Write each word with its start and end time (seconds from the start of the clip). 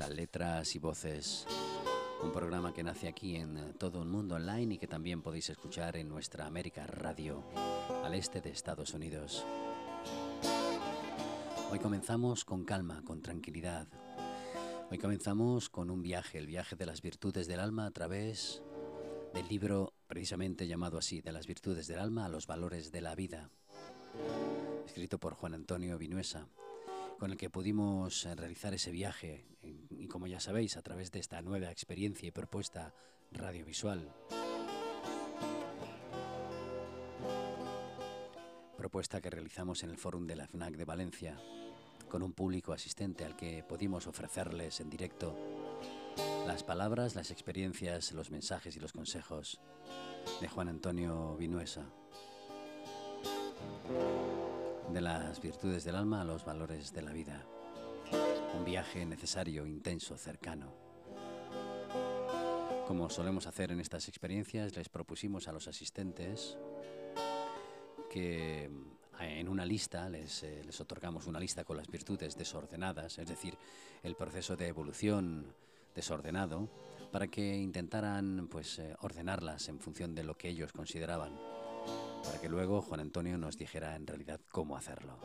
a 0.00 0.08
Letras 0.08 0.76
y 0.76 0.78
Voces, 0.78 1.46
un 2.22 2.30
programa 2.30 2.72
que 2.72 2.84
nace 2.84 3.08
aquí 3.08 3.36
en 3.36 3.74
todo 3.78 4.00
un 4.02 4.10
mundo 4.10 4.36
online 4.36 4.74
y 4.74 4.78
que 4.78 4.86
también 4.86 5.22
podéis 5.22 5.50
escuchar 5.50 5.96
en 5.96 6.08
nuestra 6.08 6.46
América 6.46 6.86
Radio, 6.86 7.42
al 8.04 8.14
este 8.14 8.40
de 8.40 8.50
Estados 8.50 8.94
Unidos. 8.94 9.44
Hoy 11.70 11.78
comenzamos 11.80 12.44
con 12.44 12.64
calma, 12.64 13.02
con 13.04 13.22
tranquilidad. 13.22 13.88
Hoy 14.90 14.98
comenzamos 14.98 15.68
con 15.68 15.90
un 15.90 16.02
viaje, 16.02 16.38
el 16.38 16.46
viaje 16.46 16.76
de 16.76 16.86
las 16.86 17.02
virtudes 17.02 17.48
del 17.48 17.58
alma 17.58 17.86
a 17.86 17.90
través 17.90 18.62
del 19.34 19.48
libro 19.48 19.94
precisamente 20.06 20.68
llamado 20.68 20.98
así, 20.98 21.22
de 21.22 21.32
las 21.32 21.46
virtudes 21.46 21.88
del 21.88 21.98
alma 21.98 22.26
a 22.26 22.28
los 22.28 22.46
valores 22.46 22.92
de 22.92 23.00
la 23.00 23.14
vida, 23.14 23.50
escrito 24.86 25.18
por 25.18 25.34
Juan 25.34 25.54
Antonio 25.54 25.98
Vinuesa 25.98 26.46
con 27.18 27.32
el 27.32 27.36
que 27.36 27.50
pudimos 27.50 28.24
eh, 28.24 28.34
realizar 28.34 28.72
ese 28.74 28.92
viaje 28.92 29.44
y 29.90 30.06
como 30.06 30.26
ya 30.26 30.40
sabéis 30.40 30.76
a 30.76 30.82
través 30.82 31.10
de 31.10 31.18
esta 31.18 31.42
nueva 31.42 31.70
experiencia 31.70 32.28
y 32.28 32.30
propuesta 32.30 32.94
radiovisual. 33.32 34.14
Propuesta 38.76 39.20
que 39.20 39.30
realizamos 39.30 39.82
en 39.82 39.90
el 39.90 39.98
Fórum 39.98 40.26
de 40.26 40.36
la 40.36 40.46
FNAC 40.46 40.76
de 40.76 40.84
Valencia 40.84 41.40
con 42.08 42.22
un 42.22 42.32
público 42.32 42.72
asistente 42.72 43.24
al 43.24 43.36
que 43.36 43.64
pudimos 43.68 44.06
ofrecerles 44.06 44.80
en 44.80 44.88
directo 44.88 45.36
las 46.46 46.62
palabras, 46.62 47.14
las 47.14 47.30
experiencias, 47.30 48.12
los 48.12 48.30
mensajes 48.30 48.76
y 48.76 48.80
los 48.80 48.92
consejos 48.92 49.60
de 50.40 50.48
Juan 50.48 50.68
Antonio 50.68 51.36
Vinuesa 51.36 51.90
de 54.92 55.00
las 55.02 55.40
virtudes 55.42 55.84
del 55.84 55.96
alma 55.96 56.22
a 56.22 56.24
los 56.24 56.44
valores 56.44 56.92
de 56.92 57.02
la 57.02 57.12
vida. 57.12 57.44
Un 58.56 58.64
viaje 58.64 59.04
necesario, 59.04 59.66
intenso, 59.66 60.16
cercano. 60.16 60.72
Como 62.86 63.10
solemos 63.10 63.46
hacer 63.46 63.70
en 63.70 63.80
estas 63.80 64.08
experiencias, 64.08 64.74
les 64.74 64.88
propusimos 64.88 65.46
a 65.46 65.52
los 65.52 65.68
asistentes 65.68 66.56
que 68.10 68.64
eh, 68.64 68.70
en 69.20 69.48
una 69.48 69.66
lista 69.66 70.08
les, 70.08 70.42
eh, 70.42 70.62
les, 70.64 70.80
otorgamos 70.80 71.26
una 71.26 71.38
lista 71.38 71.64
con 71.64 71.76
las 71.76 71.88
virtudes 71.88 72.36
desordenadas, 72.36 73.18
es 73.18 73.28
decir, 73.28 73.58
el 74.02 74.14
proceso 74.14 74.56
de 74.56 74.68
evolución 74.68 75.54
desordenado, 75.94 76.70
para 77.12 77.28
que 77.28 77.56
intentaran 77.56 78.48
pues 78.50 78.78
eh, 78.78 78.94
ordenarlas 79.00 79.68
en 79.68 79.80
función 79.80 80.14
de 80.14 80.24
lo 80.24 80.38
que 80.38 80.48
ellos 80.48 80.72
consideraban 80.72 81.57
para 82.24 82.40
que 82.40 82.48
luego 82.48 82.82
Juan 82.82 83.00
Antonio 83.00 83.38
nos 83.38 83.56
dijera 83.56 83.96
en 83.96 84.06
realidad 84.06 84.40
cómo 84.50 84.76
hacerlo. 84.76 85.18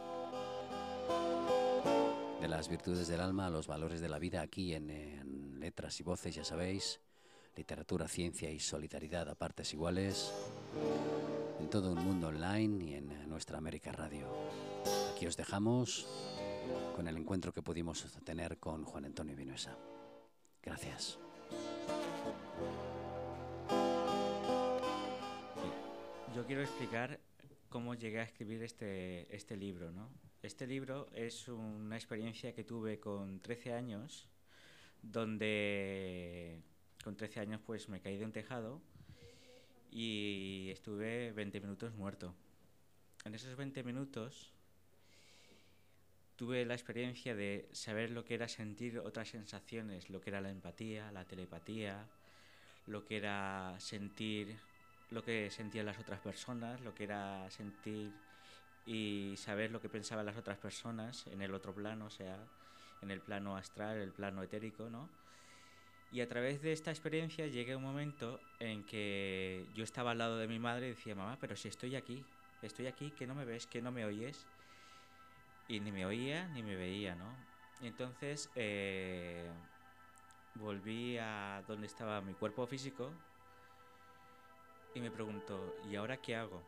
De 2.42 2.48
las 2.48 2.68
virtudes 2.68 3.08
del 3.08 3.22
alma 3.22 3.48
a 3.48 3.50
los 3.50 3.68
valores 3.68 4.02
de 4.02 4.10
la 4.10 4.20
vida 4.20 4.42
aquí 4.42 4.74
en, 4.74 5.60
letras 5.60 6.00
y 6.02 6.04
voces, 6.04 6.36
ya 6.36 6.44
sabéis, 6.44 7.00
literatura, 7.56 8.08
ciencia 8.08 8.52
y 8.52 8.60
solidaridad 8.60 9.30
a 9.30 9.36
partes 9.36 9.74
iguales, 9.74 10.34
en 11.60 11.70
todo 11.70 11.94
un 11.94 12.04
mundo 12.04 12.28
online 12.28 12.84
y 12.84 12.94
en 12.96 13.30
nuestra 13.30 13.58
América 13.58 13.94
Radio. 13.94 14.28
Aquí 15.16 15.26
os 15.26 15.38
dejamos 15.38 16.06
con 16.96 17.08
el 17.08 17.16
encuentro 17.16 17.54
que 17.54 17.62
pudimos 17.62 18.06
tener 18.26 18.58
con 18.60 18.84
Juan 18.84 19.06
Antonio 19.06 19.36
Vinuesa. 19.36 19.78
Gracias. 20.62 21.18
Yo 26.36 26.48
quiero 26.48 26.64
explicar 26.64 27.20
cómo 27.70 27.94
llegué 27.94 28.20
a 28.20 28.24
escribir 28.24 28.64
este, 28.64 29.34
este 29.36 29.56
libro. 29.56 29.92
¿no? 29.92 30.10
Este 30.42 30.66
libro 30.66 31.08
es 31.14 31.48
una 31.48 31.96
experiencia 31.96 32.56
que 32.56 32.64
tuve 32.64 33.00
con 33.00 33.40
13 33.40 33.74
años, 33.74 34.28
donde 35.04 36.60
con 37.04 37.16
13 37.16 37.40
años 37.40 37.62
pues 37.64 37.88
me 37.88 38.02
caí 38.02 38.18
de 38.18 38.26
un 38.26 38.32
tejado 38.32 38.82
y 39.92 40.70
estuve 40.72 41.32
20 41.34 41.62
minutos 41.62 41.94
muerto. 41.94 42.34
En 43.26 43.36
esos 43.36 43.56
20 43.56 43.84
minutos 43.84 44.52
tuve 46.36 46.66
la 46.66 46.74
experiencia 46.74 47.36
de 47.36 47.70
saber 47.74 48.10
lo 48.10 48.26
que 48.26 48.34
era 48.34 48.48
sentir 48.48 48.98
otras 48.98 49.30
sensaciones, 49.30 50.10
lo 50.10 50.20
que 50.20 50.32
era 50.32 50.42
la 50.42 50.50
empatía, 50.50 51.12
la 51.12 51.26
telepatía, 51.26 52.08
lo 52.88 53.06
que 53.06 53.18
era 53.18 53.76
sentir 53.80 54.58
lo 55.14 55.24
que 55.24 55.50
sentían 55.52 55.86
las 55.86 56.00
otras 56.00 56.20
personas, 56.20 56.82
lo 56.82 56.94
que 56.94 57.06
era 57.06 57.50
sentir 57.50 58.12
y 58.86 59.36
saber 59.38 59.72
lo 59.72 59.82
que 59.82 59.90
pensaban 59.90 60.26
las 60.26 60.38
otras 60.38 60.58
personas 60.58 61.28
en 61.28 61.42
el 61.42 61.54
otro 61.54 61.74
plano, 61.74 62.06
o 62.06 62.10
sea, 62.10 62.38
en 63.02 63.12
el 63.12 63.22
plano 63.22 63.56
astral, 63.56 63.98
el 63.98 64.12
plano 64.12 64.44
etérico, 64.44 64.90
¿no? 64.90 65.10
Y 66.12 66.22
a 66.22 66.28
través 66.28 66.62
de 66.62 66.74
esta 66.74 66.92
experiencia 66.92 67.48
llegué 67.48 67.74
a 67.74 67.78
un 67.78 67.84
momento 67.84 68.40
en 68.60 68.84
que 68.86 69.66
yo 69.74 69.84
estaba 69.84 70.12
al 70.12 70.20
lado 70.20 70.38
de 70.38 70.48
mi 70.48 70.60
madre 70.60 70.88
y 70.88 70.90
decía, 70.90 71.16
mamá, 71.16 71.38
pero 71.42 71.56
si 71.56 71.70
estoy 71.70 71.96
aquí, 71.96 72.24
estoy 72.62 72.88
aquí, 72.88 73.12
que 73.12 73.26
no 73.26 73.34
me 73.34 73.46
ves, 73.46 73.66
que 73.66 73.82
no 73.82 73.92
me 73.92 74.06
oyes. 74.06 74.46
Y 75.68 75.80
ni 75.80 75.92
me 75.92 76.06
oía 76.06 76.48
ni 76.50 76.62
me 76.62 76.76
veía, 76.76 77.16
¿no? 77.16 77.54
entonces 77.82 78.50
eh, 78.56 79.50
volví 80.56 81.18
a 81.18 81.64
donde 81.68 81.88
estaba 81.88 82.22
mi 82.22 82.34
cuerpo 82.34 82.66
físico, 82.66 83.12
y 84.94 85.02
me 85.02 85.12
pregunto, 85.12 85.76
¿y 85.90 85.96
ahora 85.96 86.18
qué 86.18 86.36
hago? 86.36 86.62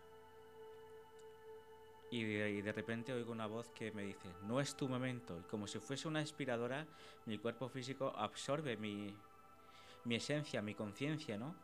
Y 2.11 2.23
de, 2.61 2.71
repente 2.71 3.11
oigo 3.13 3.31
una 3.31 3.47
voz 3.47 3.69
que 3.71 3.91
me 3.91 4.03
dice, 4.03 4.29
no 4.43 4.61
es 4.61 4.75
tu 4.75 4.87
momento. 4.87 5.37
Y 5.39 5.43
como 5.43 5.67
si 5.67 5.79
fuese 5.79 6.07
una 6.07 6.19
aspiradora, 6.21 6.85
mi 7.25 7.37
cuerpo 7.37 7.67
físico 7.67 8.13
absorbe 8.15 8.77
mi, 8.77 9.13
mi 10.05 10.15
esencia, 10.15 10.61
mi 10.61 10.75
conciencia, 10.75 11.37
¿no? 11.37 11.55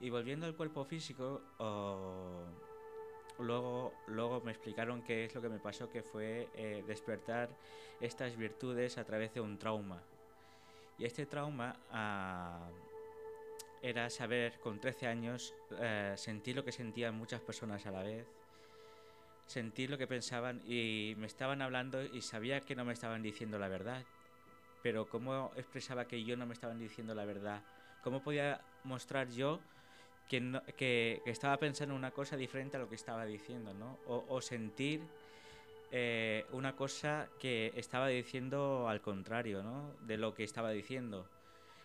Y 0.00 0.10
volviendo 0.10 0.46
al 0.46 0.54
cuerpo 0.54 0.84
físico, 0.84 1.42
luego, 3.38 3.92
luego 4.06 4.40
me 4.40 4.52
explicaron 4.52 5.02
qué 5.02 5.26
es 5.26 5.34
lo 5.34 5.42
que 5.42 5.48
me 5.48 5.58
pasó, 5.58 5.90
que 5.90 6.02
fue 6.02 6.48
eh, 6.54 6.82
despertar 6.86 7.50
estas 8.00 8.36
virtudes 8.36 8.96
a 8.96 9.04
través 9.04 9.34
de 9.34 9.40
un 9.40 9.58
trauma. 9.58 10.02
Y 10.98 11.04
este 11.04 11.26
trauma... 11.26 11.76
Ah, 11.90 12.68
era 13.84 14.08
saber 14.08 14.58
con 14.60 14.80
13 14.80 15.06
años 15.06 15.54
eh, 15.78 16.14
sentir 16.16 16.56
lo 16.56 16.64
que 16.64 16.72
sentían 16.72 17.14
muchas 17.14 17.42
personas 17.42 17.84
a 17.84 17.90
la 17.90 18.02
vez, 18.02 18.26
sentir 19.44 19.90
lo 19.90 19.98
que 19.98 20.06
pensaban 20.06 20.62
y 20.66 21.12
me 21.18 21.26
estaban 21.26 21.60
hablando 21.60 22.02
y 22.02 22.22
sabía 22.22 22.62
que 22.62 22.74
no 22.74 22.86
me 22.86 22.94
estaban 22.94 23.22
diciendo 23.22 23.58
la 23.58 23.68
verdad. 23.68 24.02
Pero 24.82 25.06
¿cómo 25.06 25.50
expresaba 25.56 26.06
que 26.06 26.24
yo 26.24 26.34
no 26.34 26.46
me 26.46 26.54
estaban 26.54 26.78
diciendo 26.78 27.14
la 27.14 27.26
verdad? 27.26 27.62
¿Cómo 28.02 28.22
podía 28.22 28.62
mostrar 28.84 29.28
yo 29.28 29.60
que, 30.30 30.62
que, 30.78 31.20
estaba 31.26 31.58
pensando 31.58 31.94
una 31.94 32.10
cosa 32.10 32.38
diferente 32.38 32.78
a 32.78 32.80
lo 32.80 32.88
que 32.88 32.94
estaba 32.94 33.26
diciendo? 33.26 33.74
¿no? 33.74 33.98
O, 34.06 34.40
sentir 34.40 35.02
eh, 35.90 36.46
una 36.52 36.74
cosa 36.74 37.28
que 37.38 37.70
estaba 37.76 38.08
diciendo 38.08 38.88
al 38.88 39.02
contrario 39.02 39.62
¿no? 39.62 39.92
de 40.00 40.16
lo 40.16 40.34
que 40.34 40.44
estaba 40.44 40.70
diciendo. 40.70 41.28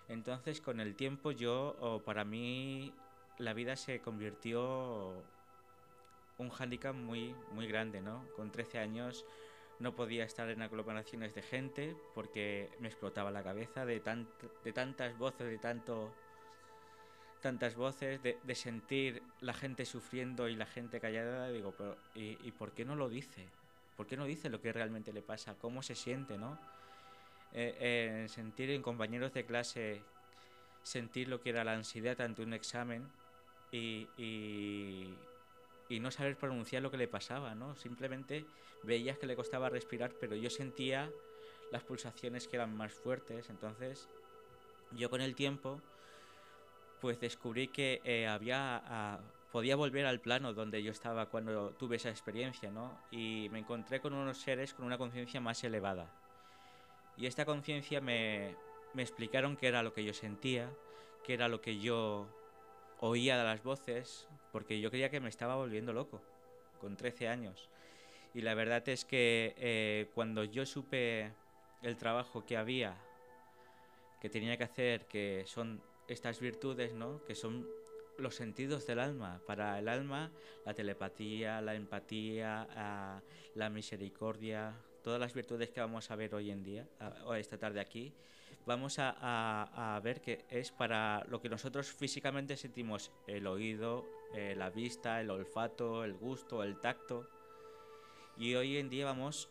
Entonces 0.10 0.60
con 0.60 0.80
el 0.80 0.96
tiempo 0.96 1.32
yo, 1.32 2.02
para 2.04 2.26
mí, 2.26 2.94
la 3.38 3.54
vida 3.54 3.76
se 3.76 4.02
convirtió 4.02 5.24
un 6.40 6.50
hándicap 6.50 6.96
muy, 6.96 7.36
muy 7.54 7.68
grande, 7.68 8.02
¿no? 8.02 8.26
Con 8.36 8.52
13 8.52 8.80
años 8.80 9.26
no 9.78 9.96
podía 9.96 10.26
estar 10.26 10.50
en 10.50 10.62
aglomeraciones 10.62 11.36
de 11.36 11.42
gente 11.44 11.96
porque 12.16 12.70
me 12.80 12.88
explotaba 12.88 13.30
la 13.32 13.44
cabeza 13.44 13.86
de, 13.86 14.00
tantas 14.00 15.18
voces, 15.18 15.48
de 15.48 15.58
tanto 15.58 16.14
tantas 17.42 17.76
voces, 17.76 18.22
de, 18.22 18.56
sentir 18.56 19.24
la 19.40 19.54
gente 19.54 19.86
sufriendo 19.86 20.50
y 20.50 20.58
la 20.58 20.66
gente 20.66 21.00
callada, 21.00 21.50
digo, 21.50 21.74
pero 21.78 21.96
¿y, 22.14 22.38
¿y, 22.46 22.52
por 22.52 22.74
qué 22.74 22.84
no 22.84 22.96
lo 22.96 23.08
dice? 23.08 23.48
¿Por 23.96 24.08
qué 24.08 24.18
no 24.18 24.26
dice 24.26 24.50
lo 24.50 24.60
que 24.60 24.74
realmente 24.74 25.14
le 25.14 25.22
pasa? 25.22 25.56
¿Cómo 25.56 25.82
se 25.82 25.96
siente, 25.96 26.38
no? 26.38 26.60
Eh, 27.54 28.28
sentir 28.30 28.70
en 28.70 28.82
compañeros 28.82 29.34
de 29.34 29.46
clase, 29.46 30.02
sentir 30.84 31.28
lo 31.28 31.42
que 31.42 31.50
era 31.50 31.64
la 31.64 31.74
ansiedad 31.74 32.20
ante 32.22 32.44
un 32.44 32.54
examen 32.54 33.10
y, 33.72 34.08
y, 34.18 36.00
no 36.00 36.12
saber 36.12 36.38
pronunciar 36.38 36.84
lo 36.84 36.92
que 36.92 36.98
le 36.98 37.08
pasaba, 37.08 37.56
¿no? 37.56 37.76
Simplemente 37.76 38.46
veías 38.84 39.18
que 39.18 39.26
le 39.26 39.36
costaba 39.36 39.70
respirar, 39.70 40.12
pero 40.20 40.36
yo 40.36 40.50
sentía 40.50 41.10
las 41.72 41.84
pulsaciones 41.84 42.48
que 42.48 42.56
eran 42.56 42.76
más 42.78 42.94
fuertes, 42.94 43.50
entonces 43.50 44.08
yo 44.92 45.10
con 45.10 45.22
el 45.22 45.36
tiempo 45.36 45.82
pues 47.02 47.20
descubrí 47.20 47.68
que 47.68 48.02
eh, 48.04 48.28
había 48.28 48.82
ah, 48.86 49.20
podía 49.52 49.76
volver 49.76 50.06
al 50.06 50.20
plano 50.20 50.54
donde 50.54 50.84
yo 50.84 50.92
estaba 50.92 51.28
cuando 51.28 51.72
tuve 51.72 51.96
esa 51.96 52.10
experiencia, 52.10 52.72
¿no? 52.72 52.98
Y 53.12 53.50
me 53.52 53.60
encontré 53.60 54.00
con 54.00 54.14
unos 54.14 54.38
seres 54.38 54.74
con 54.74 54.86
una 54.86 54.98
conciencia 54.98 55.42
más 55.42 55.64
elevada. 55.64 56.10
Y 57.20 57.28
esta 57.28 57.46
conciencia 57.46 58.02
me, 58.02 58.56
me 58.94 59.02
explicaron 59.02 59.58
qué 59.58 59.68
era 59.68 59.84
lo 59.84 59.94
que 59.94 60.04
yo 60.04 60.14
sentía, 60.14 60.72
qué 61.24 61.34
era 61.34 61.48
lo 61.48 61.62
que 61.62 61.78
yo 61.78 62.28
oía 63.00 63.38
de 63.38 63.44
las 63.44 63.62
voces, 63.62 64.28
porque 64.52 64.80
yo 64.80 64.90
creía 64.90 65.10
que 65.10 65.20
me 65.20 65.30
estaba 65.30 65.56
volviendo 65.56 65.94
loco, 65.94 66.22
con 66.80 66.96
13 66.96 67.28
años. 67.28 67.70
Y 68.34 68.42
la 68.42 68.54
verdad 68.54 68.88
es 68.88 69.06
que 69.06 69.54
eh, 69.58 70.08
cuando 70.16 70.44
yo 70.44 70.66
supe 70.66 71.32
el 71.82 71.98
trabajo 71.98 72.46
que 72.46 72.58
había 72.58 72.96
que 74.20 74.30
tenía 74.30 74.58
que 74.58 74.64
hacer, 74.64 75.06
que 75.06 75.44
son 75.46 75.82
estas 76.08 76.40
virtudes, 76.40 76.94
¿no? 76.94 77.24
Que 77.26 77.36
son 77.36 77.68
los 78.18 78.36
sentidos 78.36 78.86
del 78.86 79.00
alma. 79.00 79.42
Para 79.46 79.80
el 79.80 79.88
alma, 79.88 80.32
la 80.66 80.74
telepatía, 80.74 81.62
la 81.62 81.76
empatía, 81.76 82.68
la 83.56 83.70
misericordia, 83.70 84.76
todas 85.04 85.20
las 85.20 85.34
virtudes 85.34 85.70
que 85.70 85.80
vamos 85.80 86.12
a 86.12 86.16
ver 86.16 86.36
hoy 86.36 86.52
en 86.52 86.64
día, 86.64 86.88
o 87.26 87.34
esta 87.34 87.58
tarde 87.58 87.80
aquí, 87.80 88.14
vamos 88.66 88.98
a, 89.00 90.00
ver 90.04 90.22
que 90.22 90.46
es 90.50 90.72
para 90.72 91.24
lo 91.30 91.42
que 91.42 91.50
nosotros 91.50 91.92
físicamente 91.92 92.58
sentimos, 92.58 93.12
el 93.28 93.48
oído, 93.48 94.06
eh, 94.34 94.54
la 94.56 94.70
vista, 94.70 95.22
el 95.22 95.30
olfato, 95.30 96.04
el 96.04 96.14
gusto, 96.14 96.64
el 96.64 96.80
tacto. 96.80 97.30
Y 98.38 98.56
hoy 98.56 98.78
en 98.78 98.90
día 98.90 99.06
vamos 99.06 99.50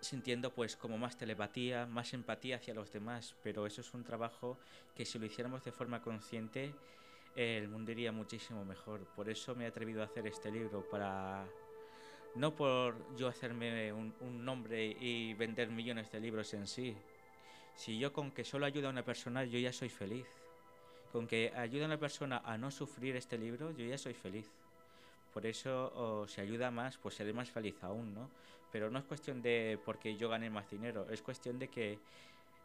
sintiendo 0.00 0.52
pues 0.52 0.76
como 0.76 0.98
más 0.98 1.16
telepatía, 1.16 1.86
más 1.86 2.12
empatía 2.12 2.56
hacia 2.56 2.74
los 2.74 2.92
demás, 2.92 3.34
pero 3.42 3.66
eso 3.66 3.80
es 3.80 3.94
un 3.94 4.04
trabajo 4.04 4.58
que 4.94 5.06
si 5.06 5.18
lo 5.18 5.24
hiciéramos 5.24 5.64
de 5.64 5.72
forma 5.72 6.02
consciente 6.02 6.74
el 7.36 7.68
mundo 7.68 7.90
iría 7.92 8.12
muchísimo 8.12 8.64
mejor. 8.64 9.00
Por 9.16 9.28
eso 9.28 9.54
me 9.54 9.64
he 9.64 9.66
atrevido 9.66 10.02
a 10.02 10.06
hacer 10.06 10.26
este 10.26 10.50
libro, 10.50 10.88
para 10.88 11.46
no 12.34 12.54
por 12.54 13.16
yo 13.16 13.28
hacerme 13.28 13.92
un, 13.92 14.44
nombre 14.44 14.84
y 14.84 15.34
vender 15.34 15.68
millones 15.70 16.10
de 16.10 16.20
libros 16.20 16.52
en 16.54 16.66
sí. 16.66 16.96
Si 17.74 17.98
yo 17.98 18.12
con 18.12 18.30
que 18.30 18.44
solo 18.44 18.66
ayuda 18.66 18.88
a 18.88 18.90
una 18.90 19.04
persona, 19.04 19.44
yo 19.44 19.58
ya 19.58 19.72
soy 19.72 19.88
feliz. 19.88 20.26
Con 21.12 21.26
que 21.26 21.52
ayuda 21.54 21.84
a 21.84 21.86
una 21.86 21.98
persona 21.98 22.42
a 22.44 22.58
no 22.58 22.70
sufrir 22.70 23.16
este 23.16 23.38
libro, 23.38 23.70
yo 23.70 23.84
ya 23.84 23.98
soy 23.98 24.14
feliz. 24.14 24.50
Por 25.32 25.46
eso, 25.46 25.92
o 25.94 26.28
si 26.28 26.40
ayuda 26.40 26.70
más, 26.70 26.98
pues 26.98 27.14
seré 27.14 27.32
más 27.32 27.50
feliz 27.50 27.76
aún, 27.82 28.14
¿no? 28.14 28.30
Pero 28.70 28.90
no 28.90 28.98
es 28.98 29.04
cuestión 29.04 29.42
de 29.42 29.78
porque 29.84 30.16
yo 30.16 30.28
gane 30.28 30.50
más 30.50 30.68
dinero, 30.70 31.06
es 31.10 31.22
cuestión 31.22 31.58
de 31.58 31.68
que 31.68 31.98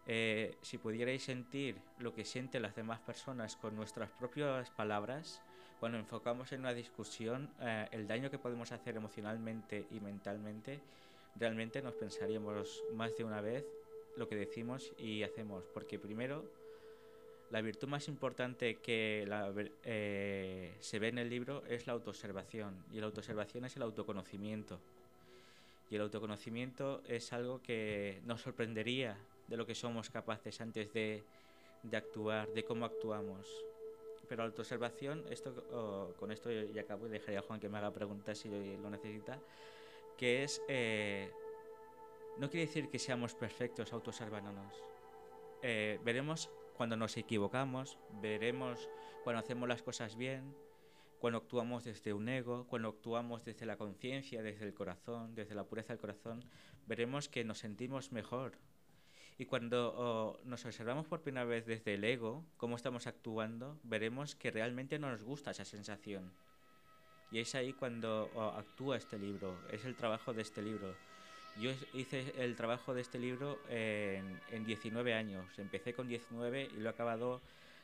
eh, 0.07 0.57
si 0.61 0.79
pudierais 0.79 1.21
sentir 1.21 1.79
lo 1.99 2.13
que 2.13 2.25
sienten 2.25 2.63
las 2.63 2.75
demás 2.75 2.99
personas 2.99 3.55
con 3.55 3.75
nuestras 3.75 4.09
propias 4.11 4.69
palabras, 4.71 5.41
cuando 5.79 5.97
enfocamos 5.97 6.51
en 6.51 6.61
una 6.61 6.73
discusión, 6.73 7.49
eh, 7.61 7.87
el 7.91 8.07
daño 8.07 8.29
que 8.29 8.37
podemos 8.37 8.71
hacer 8.71 8.97
emocionalmente 8.97 9.85
y 9.91 9.99
mentalmente, 9.99 10.79
realmente 11.35 11.81
nos 11.81 11.93
pensaríamos 11.93 12.83
más 12.93 13.15
de 13.15 13.23
una 13.23 13.39
vez 13.41 13.65
lo 14.17 14.27
que 14.27 14.35
decimos 14.35 14.91
y 14.97 15.23
hacemos. 15.23 15.63
Porque 15.73 15.97
primero, 15.97 16.43
la 17.49 17.61
virtud 17.61 17.87
más 17.87 18.07
importante 18.07 18.75
que 18.75 19.25
eh, 19.83 20.75
se 20.79 20.99
ve 20.99 21.07
en 21.07 21.17
el 21.17 21.29
libro 21.29 21.63
es 21.67 21.87
la 21.87 21.93
autoobservación. 21.93 22.83
Y 22.91 22.99
la 22.99 23.05
autoobservación 23.05 23.65
es 23.65 23.75
el 23.77 23.83
autoconocimiento. 23.83 24.79
Y 25.89 25.95
el 25.95 26.01
autoconocimiento 26.01 27.01
es 27.07 27.33
algo 27.33 27.61
que 27.61 28.21
nos 28.25 28.41
sorprendería 28.41 29.17
de 29.47 29.57
lo 29.57 29.65
que 29.65 29.73
somos 29.73 30.09
capaces 30.09 30.61
antes 30.61 30.93
de, 30.93 31.23
actuar, 31.91 32.47
de 32.49 32.63
cómo 32.63 32.85
actuamos. 32.85 33.47
Pero 34.29 34.43
autoobservación, 34.43 35.25
esto, 35.29 36.13
con 36.19 36.31
esto 36.31 36.51
ya 36.51 36.81
acabo 36.81 37.07
y 37.07 37.09
dejaría 37.09 37.39
a 37.39 37.41
Juan 37.41 37.59
que 37.59 37.67
me 37.67 37.79
haga 37.79 37.91
preguntas 37.91 38.37
si 38.37 38.47
lo 38.77 38.89
necesita, 38.89 39.39
que 40.17 40.43
es, 40.43 40.61
eh, 40.67 41.31
no 42.37 42.49
quiere 42.49 42.67
decir 42.67 42.89
que 42.89 42.99
seamos 42.99 43.33
perfectos 43.33 43.91
autoobservándonos. 43.91 44.73
Eh, 45.63 45.99
veremos 46.03 46.49
cuando 46.77 46.95
nos 46.95 47.17
equivocamos, 47.17 47.97
veremos 48.21 48.87
cuando 49.23 49.39
hacemos 49.39 49.67
las 49.67 49.81
cosas 49.81 50.15
bien, 50.15 50.55
cuando 51.19 51.39
actuamos 51.39 51.83
desde 51.83 52.13
un 52.13 52.29
ego, 52.29 52.65
cuando 52.67 52.89
actuamos 52.89 53.43
desde 53.43 53.65
la 53.65 53.77
conciencia, 53.77 54.41
desde 54.41 54.65
el 54.65 54.73
corazón, 54.73 55.35
desde 55.35 55.55
la 55.55 55.65
pureza 55.65 55.93
del 55.93 55.99
corazón, 55.99 56.45
veremos 56.87 57.27
que 57.27 57.43
nos 57.43 57.59
sentimos 57.59 58.11
mejor, 58.11 58.53
y 59.39 59.45
cuando 59.45 60.37
nos 60.43 60.65
observamos 60.65 61.07
por 61.07 61.21
primera 61.21 61.45
vez 61.45 61.65
desde 61.65 61.93
el 61.93 62.03
ego, 62.03 62.43
cómo 62.57 62.75
estamos 62.75 63.07
actuando, 63.07 63.79
veremos 63.83 64.35
que 64.35 64.51
realmente 64.51 64.99
no 64.99 65.09
nos 65.09 65.23
gusta 65.23 65.51
esa 65.51 65.63
sensación. 65.63 66.29
Y 67.31 67.39
es 67.39 67.55
ahí 67.55 67.71
cuando 67.71 68.29
actúa 68.57 68.97
este 68.97 69.17
libro, 69.17 69.57
es 69.71 69.85
el 69.85 69.95
trabajo 69.95 70.33
de 70.33 70.41
este 70.41 70.61
libro. 70.61 70.93
Yo 71.57 71.71
hice 71.93 72.33
el 72.37 72.57
trabajo 72.57 72.93
de 72.93 72.99
este 72.99 73.17
libro 73.17 73.59
en, 73.69 74.41
en 74.51 74.65
19 74.65 75.13
años. 75.13 75.57
Empecé 75.57 75.93
con 75.93 76.09
19 76.09 76.71
y 76.75 76.77
lo 76.77 76.89
he 76.89 76.91
acabado 76.91 77.39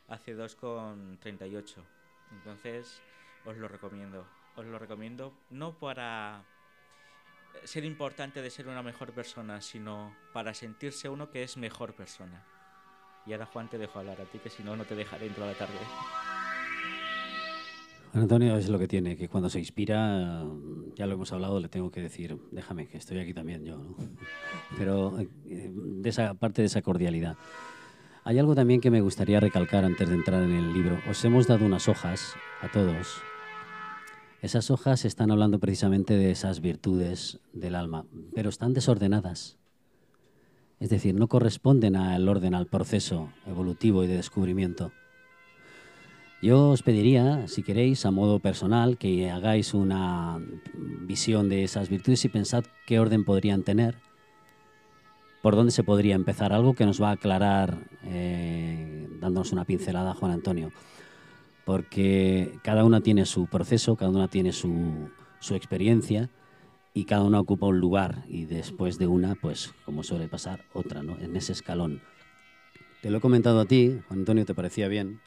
hace 0.09 0.33
dos 0.33 0.55
con 0.55 1.17
38. 1.19 1.85
Entonces, 2.33 3.01
os 3.45 3.55
lo 3.55 3.69
recomiendo. 3.69 4.27
Os 4.57 4.65
lo 4.65 4.77
recomiendo 4.77 5.33
no 5.51 5.71
para 5.71 6.43
ser 7.63 7.85
importante 7.85 8.41
de 8.41 8.49
ser 8.49 8.67
una 8.67 8.83
mejor 8.83 9.13
persona, 9.13 9.61
sino 9.61 10.15
para 10.33 10.53
sentirse 10.53 11.09
uno 11.09 11.29
que 11.29 11.43
es 11.43 11.57
mejor 11.57 11.93
persona. 11.93 12.43
Y 13.25 13.33
ahora 13.33 13.45
Juan 13.45 13.69
te 13.69 13.77
dejo 13.77 13.99
hablar 13.99 14.21
a 14.21 14.25
ti, 14.25 14.39
que 14.39 14.49
si 14.49 14.63
no, 14.63 14.75
no 14.75 14.85
te 14.85 14.95
dejaré 14.95 15.25
dentro 15.25 15.45
de 15.45 15.51
la 15.53 15.57
tarde. 15.57 15.73
Antonio 18.13 18.55
es 18.55 18.69
lo 18.69 18.79
que 18.79 18.87
tiene, 18.87 19.17
que 19.17 19.27
cuando 19.27 19.49
se 19.49 19.59
inspira, 19.59 20.43
ya 20.95 21.05
lo 21.05 21.13
hemos 21.13 21.33
hablado, 21.33 21.59
le 21.59 21.67
tengo 21.67 21.91
que 21.91 22.01
decir, 22.01 22.37
déjame, 22.51 22.87
que 22.87 22.97
estoy 22.97 23.19
aquí 23.19 23.33
también 23.33 23.65
yo, 23.65 23.77
¿no? 23.77 23.97
Pero 24.77 25.19
eh, 25.19 25.27
de 25.45 26.09
esa 26.09 26.33
parte 26.33 26.61
de 26.61 26.67
esa 26.67 26.81
cordialidad. 26.81 27.35
Hay 28.23 28.39
algo 28.39 28.55
también 28.55 28.81
que 28.81 28.89
me 28.89 29.01
gustaría 29.01 29.39
recalcar 29.39 29.83
antes 29.83 30.07
de 30.07 30.15
entrar 30.15 30.41
en 30.43 30.53
el 30.53 30.73
libro. 30.73 30.99
Os 31.09 31.23
hemos 31.25 31.45
dado 31.45 31.65
unas 31.65 31.87
hojas 31.87 32.33
a 32.61 32.71
todos 32.71 33.21
esas 34.45 34.69
hojas 34.69 35.05
están 35.05 35.31
hablando 35.31 35.59
precisamente 35.59 36.15
de 36.15 36.29
esas 36.29 36.61
virtudes 36.61 37.39
del 37.51 37.73
alma, 37.73 38.05
pero 38.35 38.49
están 38.49 38.73
desordenadas. 38.73 39.57
Es 40.79 40.89
decir, 40.89 41.15
no 41.15 41.27
corresponden 41.27 41.95
al 41.95 42.29
orden, 42.29 42.53
al 42.53 42.67
proceso 42.67 43.29
evolutivo 43.47 44.03
y 44.03 44.07
de 44.07 44.17
descubrimiento. 44.17 44.91
Yo 46.43 46.69
os 46.69 46.83
pediría, 46.83 47.47
si 47.47 47.63
queréis, 47.63 48.05
a 48.05 48.11
modo 48.11 48.39
personal, 48.39 48.99
que 48.99 49.31
hagáis 49.31 49.73
una 49.73 50.39
visión 50.75 51.49
de 51.49 51.63
esas 51.63 51.89
virtudes 51.89 52.23
y 52.25 52.29
pensad 52.29 52.65
qué 52.85 52.99
orden 52.99 53.25
podrían 53.25 53.63
tener, 53.63 53.95
por 55.41 55.55
dónde 55.55 55.71
se 55.71 55.83
podría 55.83 56.13
empezar, 56.13 56.53
algo 56.53 56.75
que 56.75 56.85
nos 56.85 57.01
va 57.01 57.09
a 57.09 57.13
aclarar 57.13 57.87
eh, 58.03 59.07
dándonos 59.19 59.53
una 59.53 59.65
pincelada 59.65 60.13
Juan 60.13 60.33
Antonio 60.33 60.71
porque 61.65 62.59
cada 62.63 62.85
una 62.85 63.01
tiene 63.01 63.25
su 63.25 63.47
proceso, 63.47 63.95
cada 63.95 64.11
una 64.11 64.27
tiene 64.27 64.53
su, 64.53 65.09
experiencia 65.51 66.29
y 66.93 67.05
cada 67.05 67.23
una 67.23 67.39
ocupa 67.39 67.67
un 67.67 67.79
lugar 67.79 68.23
y 68.27 68.45
después 68.45 68.97
de 68.97 69.07
una, 69.07 69.35
pues 69.35 69.73
como 69.83 70.03
suele 70.03 70.27
pasar, 70.27 70.65
otra, 70.73 71.03
¿no? 71.03 71.17
En 71.19 71.35
ese 71.35 71.51
escalón. 71.51 72.01
Te 73.01 73.09
lo 73.09 73.17
he 73.17 73.21
comentado 73.21 73.59
a 73.59 73.65
ti, 73.65 73.99
Juan 74.07 74.19
Antonio, 74.19 74.45
¿te 74.45 74.55
parecía 74.55 74.87
bien 74.87 75.19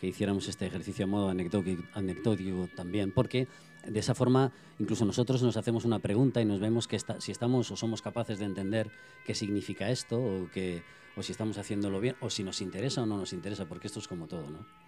que 0.00 0.06
hiciéramos 0.06 0.48
este 0.48 0.66
ejercicio 0.66 1.04
a 1.04 1.08
modo 1.08 1.28
anecdótico, 1.28 2.68
también? 2.74 3.12
Porque 3.12 3.48
de 3.86 4.00
esa 4.00 4.14
forma 4.14 4.52
incluso 4.78 5.04
nosotros 5.04 5.42
nos 5.42 5.56
hacemos 5.56 5.84
una 5.84 5.98
pregunta 5.98 6.40
y 6.40 6.44
nos 6.44 6.60
vemos 6.60 6.88
que 6.88 6.98
si 7.18 7.32
estamos 7.32 7.70
o 7.70 7.76
somos 7.76 8.02
capaces 8.02 8.38
de 8.38 8.44
entender 8.44 8.90
qué 9.24 9.34
significa 9.34 9.90
esto 9.90 10.18
o, 10.18 10.50
que, 10.52 10.82
o 11.16 11.22
si 11.22 11.32
estamos 11.32 11.58
haciéndolo 11.58 12.00
bien 12.00 12.16
o 12.20 12.30
si 12.30 12.42
nos 12.42 12.60
interesa 12.60 13.02
o 13.02 13.06
no 13.06 13.18
nos 13.18 13.32
interesa, 13.32 13.66
porque 13.66 13.88
esto 13.88 13.98
es 14.00 14.08
como 14.08 14.26
todo, 14.26 14.50
¿no? 14.50 14.87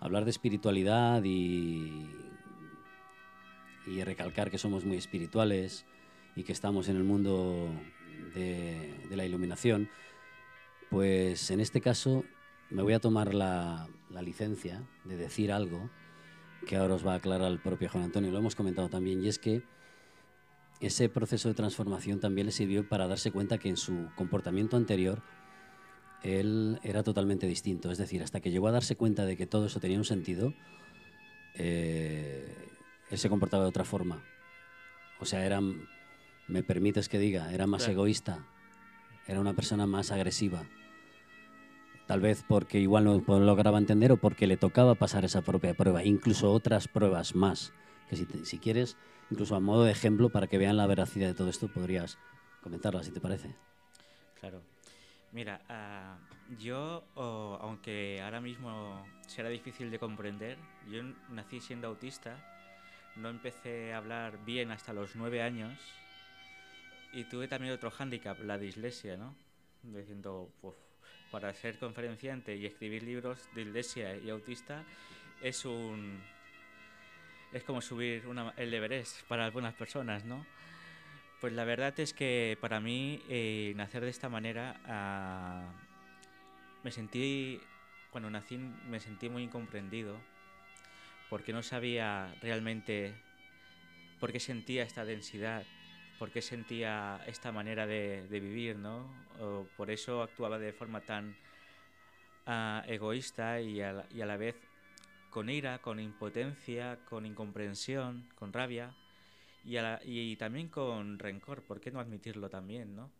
Hablar 0.00 0.24
de 0.24 0.30
espiritualidad 0.30 1.22
y, 1.24 2.08
recalcar 4.04 4.50
que 4.50 4.58
somos 4.58 4.84
muy 4.84 4.96
espirituales 4.96 5.86
y 6.34 6.42
que 6.42 6.52
estamos 6.52 6.88
en 6.88 6.96
el 6.96 7.04
mundo 7.04 7.70
de, 8.34 9.06
la 9.10 9.24
iluminación, 9.24 9.88
pues 10.90 11.50
en 11.50 11.60
este 11.60 11.80
caso 11.80 12.24
me 12.70 12.82
voy 12.82 12.94
a 12.94 13.00
tomar 13.00 13.32
la, 13.32 13.88
la, 14.10 14.22
licencia 14.22 14.82
de 15.04 15.16
decir 15.16 15.52
algo 15.52 15.88
que 16.66 16.76
ahora 16.76 16.94
os 16.94 17.06
va 17.06 17.12
a 17.12 17.16
aclarar 17.16 17.50
el 17.50 17.60
propio 17.60 17.88
Juan 17.88 18.04
Antonio, 18.04 18.32
lo 18.32 18.38
hemos 18.38 18.56
comentado 18.56 18.88
también, 18.88 19.22
y 19.22 19.28
es 19.28 19.38
que 19.38 19.62
ese 20.80 21.08
proceso 21.08 21.48
de 21.48 21.54
transformación 21.54 22.20
también 22.20 22.46
le 22.46 22.52
sirvió 22.52 22.88
para 22.88 23.06
darse 23.06 23.30
cuenta 23.30 23.58
que 23.58 23.68
en 23.68 23.76
su 23.76 24.08
comportamiento 24.14 24.76
anterior 24.76 25.22
él 26.22 26.80
era 26.82 27.02
totalmente 27.02 27.46
distinto. 27.46 27.90
Es 27.90 27.98
decir, 27.98 28.22
hasta 28.22 28.40
que 28.40 28.50
llegó 28.50 28.68
a 28.68 28.72
darse 28.72 28.96
cuenta 28.96 29.24
de 29.24 29.36
que 29.36 29.46
todo 29.46 29.66
eso 29.66 29.80
tenía 29.80 29.98
un 29.98 30.04
sentido, 30.04 30.54
eh, 31.54 32.46
él 33.10 33.18
se 33.18 33.28
comportaba 33.28 33.64
de 33.64 33.68
otra 33.68 33.84
forma. 33.84 34.22
O 35.20 35.24
sea, 35.24 35.44
era, 35.46 35.60
me 35.60 36.62
permites 36.62 37.08
que 37.08 37.18
diga, 37.18 37.52
era 37.52 37.66
más 37.66 37.88
egoísta, 37.88 38.46
era 39.26 39.40
una 39.40 39.54
persona 39.54 39.86
más 39.86 40.10
agresiva. 40.10 40.64
Tal 42.06 42.20
vez 42.20 42.44
porque 42.46 42.78
igual 42.78 43.04
no 43.04 43.40
lograba 43.40 43.78
entender 43.78 44.12
o 44.12 44.16
porque 44.16 44.46
le 44.46 44.56
tocaba 44.56 44.94
pasar 44.94 45.24
esa 45.24 45.42
propia 45.42 45.74
prueba, 45.74 46.04
incluso 46.04 46.52
otras 46.52 46.86
pruebas 46.86 47.34
más. 47.34 47.72
Que 48.08 48.16
si, 48.16 48.26
si 48.44 48.58
quieres, 48.58 48.96
incluso 49.30 49.56
a 49.56 49.60
modo 49.60 49.84
de 49.84 49.90
ejemplo, 49.90 50.28
para 50.28 50.46
que 50.46 50.58
vean 50.58 50.76
la 50.76 50.86
veracidad 50.86 51.26
de 51.26 51.34
todo 51.34 51.48
esto, 51.48 51.66
podrías 51.66 52.18
comentarla, 52.62 53.02
si 53.02 53.10
te 53.10 53.20
parece. 53.20 53.56
Claro. 54.38 54.62
Mira, 55.36 55.60
ah, 55.68 56.16
yo, 56.58 57.04
aunque 57.60 58.22
ahora 58.22 58.40
mismo 58.40 59.06
será 59.26 59.50
difícil 59.50 59.90
de 59.90 59.98
comprender, 59.98 60.56
yo 60.90 61.02
nací 61.28 61.60
siendo 61.60 61.88
autista, 61.88 62.38
no 63.16 63.28
empecé 63.28 63.92
a 63.92 63.98
hablar 63.98 64.42
bien 64.46 64.70
hasta 64.70 64.94
los 64.94 65.14
nueve 65.14 65.42
años 65.42 65.78
y 67.12 67.24
tuve 67.24 67.48
también 67.48 67.74
otro 67.74 67.90
hándicap, 67.90 68.40
la 68.44 68.56
dislexia, 68.56 69.18
¿no? 69.18 69.36
Diciendo, 69.82 70.48
pues, 70.62 70.74
para 71.30 71.52
ser 71.52 71.78
conferenciante 71.78 72.56
y 72.56 72.64
escribir 72.64 73.02
libros 73.02 73.46
de 73.54 73.60
iglesia 73.60 74.16
y 74.16 74.30
autista 74.30 74.84
es 75.42 75.66
un 75.66 76.18
es 77.52 77.62
como 77.62 77.82
subir 77.82 78.24
el 78.56 78.72
Everest 78.72 79.20
para 79.28 79.44
algunas 79.44 79.74
personas, 79.74 80.24
¿no? 80.24 80.46
Pues 81.40 81.52
la 81.52 81.64
verdad 81.64 81.98
es 82.00 82.14
que 82.14 82.56
para 82.60 82.80
mí 82.80 83.22
eh, 83.28 83.74
nacer 83.76 84.02
de 84.02 84.10
esta 84.10 84.30
manera 84.30 84.80
ah, 84.86 85.70
me 86.82 86.90
sentí 86.90 87.60
cuando 88.10 88.30
nací 88.30 88.56
me 88.56 89.00
sentí 89.00 89.28
muy 89.28 89.42
incomprendido 89.42 90.16
porque 91.28 91.52
no 91.52 91.62
sabía 91.62 92.34
realmente 92.40 93.14
por 94.18 94.32
qué 94.32 94.40
sentía 94.40 94.82
esta 94.82 95.04
densidad, 95.04 95.64
por 96.18 96.30
qué 96.30 96.40
sentía 96.40 97.20
esta 97.26 97.52
manera 97.52 97.86
de, 97.86 98.26
vivir, 98.30 98.76
¿no? 98.76 99.06
por 99.76 99.90
eso 99.90 100.22
actuaba 100.22 100.58
de 100.58 100.72
forma 100.72 101.02
tan 101.02 101.36
ah, 102.46 102.82
egoísta 102.86 103.60
y 103.60 103.82
a, 103.82 104.06
la, 104.10 104.36
vez 104.38 104.56
con 105.28 105.50
ira, 105.50 105.80
con 105.80 106.00
impotencia, 106.00 106.98
con 107.04 107.26
incomprensión, 107.26 108.26
con 108.36 108.54
rabia 108.54 108.94
y, 109.66 109.76
y 110.32 110.36
también 110.36 110.68
con 110.68 111.18
rencor, 111.18 111.62
¿por 111.62 111.80
qué 111.80 111.90
no 111.90 112.00
admitirlo 112.00 112.48
también, 112.48 112.94
no? 112.94 113.10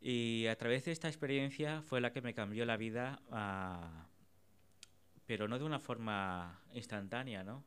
Y 0.00 0.46
a 0.46 0.56
través 0.56 0.84
de 0.84 0.92
esta 0.92 1.08
experiencia 1.08 1.82
fue 1.82 2.00
la 2.00 2.12
que 2.12 2.20
me 2.20 2.34
cambió 2.34 2.64
la 2.64 2.76
vida, 2.76 3.20
ah, 3.30 4.06
pero 5.26 5.48
no 5.48 5.58
de 5.58 5.64
una 5.64 5.80
forma 5.80 6.62
instantánea, 6.74 7.42
¿no? 7.42 7.64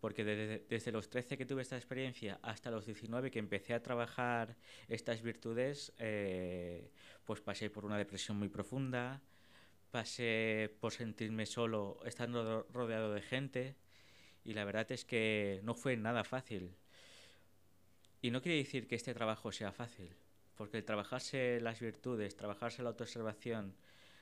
Porque 0.00 0.24
desde, 0.24 0.92
los 0.92 1.08
13 1.08 1.38
que 1.38 1.46
tuve 1.46 1.62
esta 1.62 1.76
experiencia 1.76 2.38
hasta 2.42 2.70
los 2.70 2.84
19 2.84 3.30
que 3.30 3.38
empecé 3.38 3.72
a 3.74 3.82
trabajar 3.82 4.56
estas 4.88 5.22
virtudes, 5.22 5.94
eh, 5.98 6.92
pues 7.24 7.40
pasé 7.40 7.70
por 7.70 7.84
una 7.86 7.96
depresión 7.96 8.38
muy 8.38 8.48
profunda, 8.48 9.22
pasé 9.90 10.76
por 10.80 10.92
sentirme 10.92 11.46
solo 11.46 11.98
estando 12.04 12.66
rodeado 12.70 13.14
de 13.14 13.22
gente 13.22 13.76
y 14.44 14.52
la 14.52 14.64
verdad 14.64 14.92
es 14.92 15.04
que 15.04 15.60
no 15.64 15.74
fue 15.74 15.96
nada 15.96 16.22
fácil. 16.24 16.76
Y 18.26 18.32
no 18.32 18.42
quiere 18.42 18.58
decir 18.58 18.88
que 18.88 18.96
este 18.96 19.14
trabajo 19.14 19.52
sea 19.52 19.70
fácil 19.70 20.10
porque 20.56 20.78
el 20.78 20.84
trabajarse 20.84 21.60
las 21.60 21.78
virtudes, 21.78 22.34
trabajarse 22.34 22.82
la 22.82 22.88
autoobservación, 22.88 23.76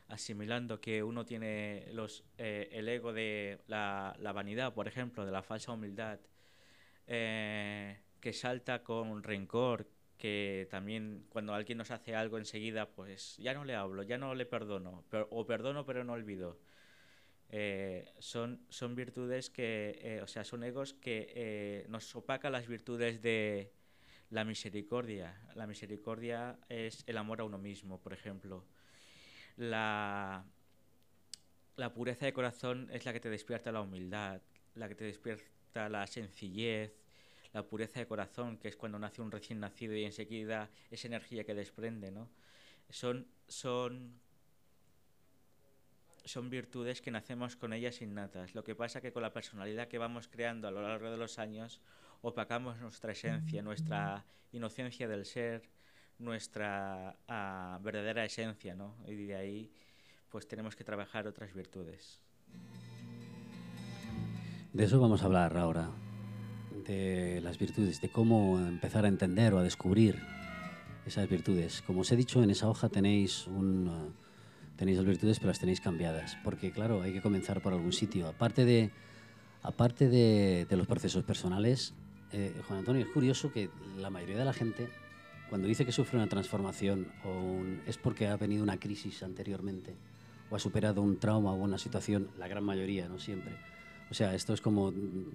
asimilando 0.09 0.79
que 0.79 1.03
uno 1.03 1.25
tiene 1.25 1.87
los, 1.93 2.23
eh, 2.37 2.69
el 2.73 2.87
ego 2.87 3.15
de 3.15 3.61
la, 3.67 4.15
vanidad, 4.35 4.75
por 4.75 4.89
ejemplo, 4.89 5.25
de 5.25 5.33
la 5.33 5.43
falsa 5.43 5.73
humildad, 5.73 6.21
eh, 7.07 7.99
que 8.21 8.35
salta 8.35 8.83
con 8.83 9.23
rencor, 9.23 9.89
que 10.19 10.69
también 10.71 11.25
cuando 11.31 11.55
alguien 11.55 11.79
nos 11.79 11.91
hace 11.91 12.15
algo 12.15 12.37
enseguida, 12.37 12.91
pues 12.91 13.39
ya 13.39 13.55
no 13.55 13.65
le 13.65 13.75
hablo, 13.75 14.03
ya 14.03 14.19
no 14.19 14.35
le 14.35 14.45
perdono, 14.45 15.03
o 15.31 15.47
perdono 15.47 15.87
pero 15.87 16.05
no 16.05 16.13
olvido. 16.13 16.59
Eh, 17.49 18.13
son, 18.19 18.67
son 18.69 18.95
virtudes 18.95 19.49
que, 19.49 20.21
o 20.23 20.27
sea, 20.27 20.45
son 20.45 20.63
egos 20.63 20.93
que 20.93 21.87
nos 21.89 22.15
opacan 22.15 22.53
las 22.53 22.67
virtudes 22.67 23.23
de, 23.23 23.73
la 24.35 24.45
misericordia. 24.45 25.33
La 25.55 25.65
misericordia 25.65 26.59
es 26.69 27.05
el 27.07 27.19
amor 27.19 27.41
a 27.41 27.45
uno 27.45 27.57
mismo, 27.57 28.01
por 28.01 28.13
ejemplo. 28.13 28.65
La, 29.57 30.45
la 31.77 31.95
pureza 31.95 32.27
de 32.27 32.33
corazón 32.33 32.91
es 32.93 33.05
la 33.05 33.13
que 33.13 33.21
te 33.21 33.31
despierta 33.31 33.71
la 33.71 33.81
humildad, 33.81 34.43
la 34.75 34.89
que 34.89 34.97
te 34.97 35.05
despierta 35.05 35.89
la 35.89 36.05
sencillez, 36.09 36.93
la 37.53 37.63
pureza 37.63 38.01
de 38.01 38.09
corazón, 38.09 38.59
que 38.59 38.67
es 38.67 38.75
cuando 38.75 38.99
nace 38.99 39.23
un 39.23 39.31
recién 39.31 39.61
nacido 39.61 39.95
y 39.95 40.05
enseguida 40.05 40.69
esa 40.91 41.07
energía 41.07 41.45
que 41.45 41.55
desprende, 41.55 42.11
¿no? 42.11 42.29
Son, 42.91 43.29
son, 43.47 44.21
son 46.25 46.51
virtudes 46.51 47.01
que 47.01 47.13
nacemos 47.13 47.55
con 47.55 47.73
ellas 47.73 48.03
innatas. 48.03 48.57
Lo 48.57 48.65
que 48.65 48.75
pasa 48.75 49.01
que 49.01 49.13
con 49.13 49.23
la 49.23 49.33
personalidad 49.33 49.87
que 49.87 49.99
vamos 49.99 50.27
creando 50.27 50.67
a 50.67 50.73
lo 50.73 50.83
largo 50.83 51.09
de 51.13 51.19
los 51.19 51.39
años, 51.39 51.81
opacamos 52.25 52.81
nuestra 52.81 53.13
esencia, 53.13 53.63
nuestra 53.63 54.25
inocencia 54.53 55.07
del 55.07 55.27
ser, 55.27 55.63
nuestra 56.19 57.17
ah, 57.29 57.79
verdadera 57.83 58.25
esencia, 58.25 58.75
¿no? 58.75 58.97
Y 59.07 59.27
de 59.27 59.37
ahí 59.37 59.71
pues 60.31 60.49
tenemos 60.49 60.75
que 60.75 60.85
trabajar 60.85 61.27
otras 61.27 61.53
virtudes. 61.53 62.21
De 64.73 64.85
eso 64.85 64.99
vamos 64.99 65.23
a 65.23 65.27
hablar 65.27 65.57
ahora, 65.57 65.91
de 66.87 67.41
las 67.43 67.59
virtudes, 67.59 68.01
de 68.01 68.09
cómo 68.09 68.59
empezar 68.59 69.05
a 69.05 69.09
entender 69.09 69.53
o 69.53 69.59
a 69.59 69.63
descubrir 69.63 70.19
esas 71.07 71.29
virtudes. 71.29 71.83
Como 71.83 72.01
os 72.01 72.11
he 72.11 72.17
dicho, 72.17 72.43
en 72.43 72.51
esa 72.51 72.69
hoja 72.69 72.89
tenéis 72.89 73.47
un... 73.47 73.89
Ah, 73.89 74.09
tenéis 74.77 74.97
las 74.97 75.07
virtudes, 75.07 75.39
pero 75.39 75.51
las 75.51 75.61
tenéis 75.61 75.81
cambiadas, 75.81 76.37
porque 76.43 76.73
claro, 76.73 77.03
hay 77.03 77.13
que 77.13 77.21
comenzar 77.21 77.61
por 77.61 77.75
algún 77.75 77.93
sitio. 77.93 78.27
Aparte 78.27 78.65
de, 78.65 78.91
aparte 79.63 80.09
de, 80.09 80.67
de 80.69 80.77
los 80.77 80.89
procesos 80.89 81.23
personales, 81.23 81.95
eh, 82.37 82.53
Juan 82.67 82.81
Antonio, 82.81 83.03
es 83.03 83.09
curioso 83.09 83.53
que 83.53 83.71
la 83.97 84.11
mayoría 84.11 84.37
de 84.37 84.45
la 84.45 84.53
gente, 84.53 84.89
cuando 85.49 85.69
dice 85.69 85.87
que 85.87 85.93
sufre 85.93 86.19
una 86.19 86.29
transformación, 86.29 87.07
o 87.25 87.63
es 87.87 87.97
porque 87.97 88.27
ha 88.27 88.37
venido 88.37 88.65
una 88.65 88.81
crisis 88.81 89.23
anteriormente, 89.23 89.95
o 90.51 90.57
ha 90.57 90.59
superado 90.59 91.01
un 91.01 91.19
trauma 91.21 91.53
o 91.53 91.55
una 91.55 91.79
situación, 91.79 92.29
la 92.37 92.49
gran 92.49 92.65
mayoría, 92.65 93.09
no 93.09 93.21
siempre. 93.21 93.53
O 94.11 94.15
sea, 94.15 94.35
esto 94.35 94.53
es 94.53 94.61
como 94.61 94.93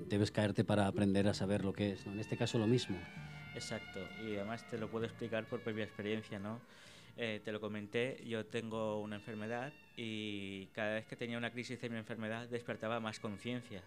debes 0.10 0.30
caerte 0.32 0.66
para 0.66 0.88
aprender 0.88 1.30
a 1.30 1.34
saber 1.34 1.64
lo 1.64 1.72
que 1.72 1.94
es. 1.94 2.06
En 2.06 2.20
este 2.20 2.36
caso 2.36 2.60
lo 2.60 2.68
mismo. 2.68 2.98
Exacto, 3.56 4.02
y 4.22 4.36
además 4.36 4.68
te 4.70 4.78
lo 4.78 4.90
puedo 4.90 5.06
explicar 5.06 5.46
por 5.46 5.62
propia 5.62 5.86
experiencia, 5.86 6.38
¿no? 6.38 6.60
Eh, 7.16 7.40
te 7.46 7.54
lo 7.54 7.62
comenté, 7.62 8.22
yo 8.26 8.46
tengo 8.46 9.02
una 9.02 9.16
enfermedad 9.16 9.72
y 9.96 10.66
cada 10.74 10.96
vez 10.96 11.06
que 11.06 11.16
tenía 11.16 11.38
una 11.38 11.52
crisis 11.52 11.80
de 11.80 11.90
mi 11.90 11.98
enfermedad 11.98 12.50
despertaba 12.50 13.00
más 13.00 13.22
conciencia. 13.22 13.84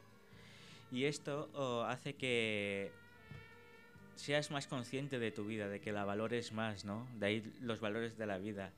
Y 0.91 1.05
esto 1.05 1.51
oh, 1.55 1.83
hace 1.83 2.15
que 2.15 2.91
seas 4.17 4.51
más 4.51 4.67
consciente 4.67 5.19
de 5.19 5.31
tu 5.31 5.45
vida, 5.45 5.69
de 5.69 5.81
que 5.81 5.93
la 5.93 6.05
valores 6.05 6.53
más, 6.53 6.85
¿no? 6.85 7.07
De 7.19 7.27
ahí 7.27 7.53
los 7.61 7.81
valores 7.81 8.17
de 8.17 8.27
la 8.27 8.39
vida. 8.39 8.73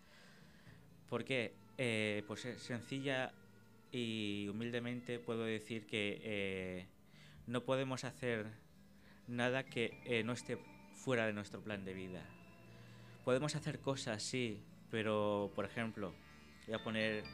¿Por 1.08 1.24
qué? 1.24 1.54
Eh, 1.76 2.22
pues 2.26 2.40
sencilla 2.58 3.32
y 3.90 4.48
humildemente 4.48 5.18
puedo 5.18 5.44
decir 5.44 5.86
que 5.86 6.20
eh, 6.22 6.86
no 7.46 7.64
podemos 7.64 8.04
hacer 8.04 8.46
nada 9.26 9.64
que 9.64 10.00
eh, 10.04 10.22
no 10.24 10.32
esté 10.32 10.58
fuera 10.92 11.26
de 11.26 11.32
nuestro 11.32 11.60
plan 11.60 11.84
de 11.84 11.94
vida. 11.94 12.22
Podemos 13.24 13.56
hacer 13.56 13.80
cosas, 13.80 14.22
sí, 14.22 14.62
pero 14.90 15.50
por 15.54 15.64
ejemplo, 15.64 16.14
voy 16.66 16.74
a 16.74 16.82
poner 16.82 17.24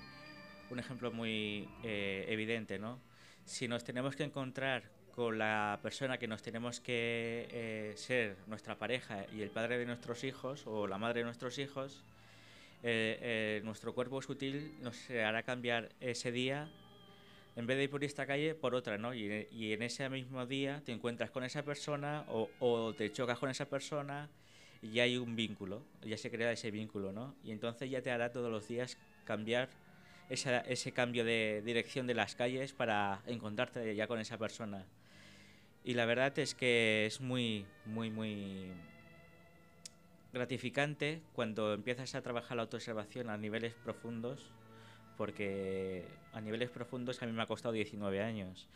un 0.71 0.78
ejemplo 0.78 1.11
muy 1.11 1.69
evidente, 1.83 2.78
¿no? 2.78 3.00
Si 3.45 3.66
nos 3.66 3.83
tenemos 3.83 4.14
que 4.14 4.23
encontrar 4.23 4.85
con 5.21 5.37
la 5.37 5.79
persona 5.83 6.17
que 6.17 6.27
nos 6.27 6.41
tenemos 6.41 6.81
que 6.81 7.47
eh, 7.50 7.93
ser 7.95 8.39
nuestra 8.47 8.79
pareja 8.79 9.27
y 9.35 9.43
el 9.43 9.50
padre 9.50 9.77
de 9.77 9.85
nuestros 9.85 10.25
hijos 10.25 10.67
o 10.67 10.87
la 10.87 10.97
madre 10.97 11.21
de 11.21 11.25
nuestros 11.25 11.59
hijos, 11.59 12.03
eh, 12.83 13.19
eh, 13.21 13.61
nuestro 13.62 13.93
cuerpo 13.93 14.23
sutil 14.23 14.73
nos 14.81 15.11
hará 15.11 15.43
cambiar 15.43 15.91
ese 16.00 16.33
día, 16.33 16.71
en 17.55 17.67
vez 17.67 17.77
de 17.77 17.85
ir 17.85 17.91
por 17.91 18.03
esta 18.03 18.25
calle, 18.25 18.55
por 18.55 18.75
otra, 18.75 18.97
¿no? 18.97 19.12
Y, 19.12 19.47
y 19.53 19.75
en 19.75 19.83
ese 19.83 20.09
mismo 20.09 20.47
día 20.47 20.81
te 20.87 20.93
encuentras 20.93 21.31
con 21.31 21.45
esa 21.45 21.65
persona 21.65 22.25
o, 22.31 22.95
te 22.97 23.12
chocas 23.12 23.39
con 23.39 23.50
esa 23.50 23.67
persona 23.67 24.31
y 24.81 24.93
ya 24.93 25.03
hay 25.03 25.19
un 25.19 25.37
vínculo, 25.37 25.83
ya 26.00 26.17
se 26.17 26.31
crea 26.31 26.50
ese 26.50 26.71
vínculo, 26.71 27.12
¿no? 27.12 27.35
Y 27.45 27.50
entonces 27.53 27.91
ya 27.91 28.00
te 28.00 28.11
hará 28.11 28.33
todos 28.33 28.50
los 28.50 28.67
días 28.69 28.97
cambiar 29.27 29.69
ese 30.31 30.93
cambio 30.93 31.27
de 31.27 31.61
dirección 31.62 32.07
de 32.07 32.15
las 32.15 32.35
calles 32.35 32.73
para 32.73 33.21
encontrarte 33.27 33.95
ya 33.95 34.07
con 34.07 34.19
esa 34.19 34.39
persona. 34.39 34.87
Y 35.83 35.95
la 35.95 36.05
verdad 36.05 36.39
es 36.39 36.55
que 36.55 37.07
es 37.07 37.21
muy, 37.21 37.65
muy, 37.87 38.11
muy 38.11 38.73
gratificante 40.33 41.23
cuando 41.33 41.73
empiezas 41.73 42.15
a 42.15 42.23
trabajar 42.23 42.57
la 42.57 42.65
autoobservación 42.65 43.31
a 43.31 43.39
niveles 43.39 43.75
profundos, 43.75 44.51
porque 45.17 46.05
a 46.33 46.41
niveles 46.41 46.71
profundos 46.71 47.23
a 47.23 47.27
mí 47.27 47.33
me 47.33 47.43
ha 47.43 47.47
costado 47.47 47.73
19 47.73 48.23
años, 48.23 48.69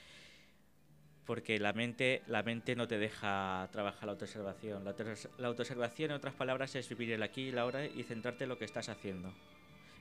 porque 1.27 1.59
la 1.59 1.73
mente, 1.75 2.23
la 2.27 2.43
mente 2.43 2.75
no 2.75 2.89
te 2.89 2.99
deja 2.99 3.69
trabajar 3.71 4.07
la 4.07 4.13
autoobservación. 4.13 4.85
La, 4.85 4.95
la 5.39 5.49
autoobservación, 5.49 6.11
en 6.11 6.17
otras 6.17 6.35
palabras, 6.35 6.75
es 6.75 6.89
vivir 6.89 7.13
el 7.13 7.23
aquí 7.23 7.49
y 7.49 7.53
la 7.53 7.63
ahora 7.63 7.85
y 7.85 8.03
centrarte 8.03 8.45
en 8.45 8.51
lo 8.51 8.59
que 8.59 8.65
estás 8.65 8.89
haciendo, 8.89 9.33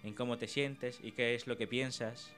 en 0.03 0.13
cómo 0.13 0.37
te 0.37 0.47
sientes 0.47 0.99
y 1.03 1.11
qué 1.11 1.35
es 1.35 1.47
lo 1.47 1.57
que 1.57 1.67
piensas 1.67 2.33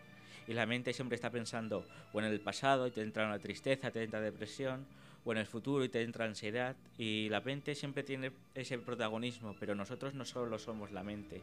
y 0.47 0.53
la 0.53 0.65
mente 0.65 0.93
siempre 0.93 1.15
está 1.15 1.29
pensando 1.29 1.85
o 2.13 2.19
en 2.19 2.25
el 2.25 2.39
pasado 2.39 2.87
y 2.87 2.91
te 2.91 3.01
entra 3.01 3.25
una 3.25 3.39
tristeza, 3.39 3.91
te 3.91 4.03
entra 4.03 4.21
depresión, 4.21 4.85
o 5.25 5.31
en 5.31 5.39
el 5.39 5.47
futuro 5.47 5.83
y 5.83 5.89
te 5.89 6.03
entra 6.03 6.25
ansiedad. 6.25 6.75
Y 6.97 7.29
la 7.29 7.41
mente 7.41 7.73
siempre 7.73 8.03
tiene 8.03 8.31
ese 8.53 8.77
protagonismo, 8.77 9.55
pero 9.59 9.73
nosotros 9.73 10.13
no 10.13 10.23
solo 10.23 10.59
somos 10.59 10.91
la 10.91 11.03
mente, 11.03 11.41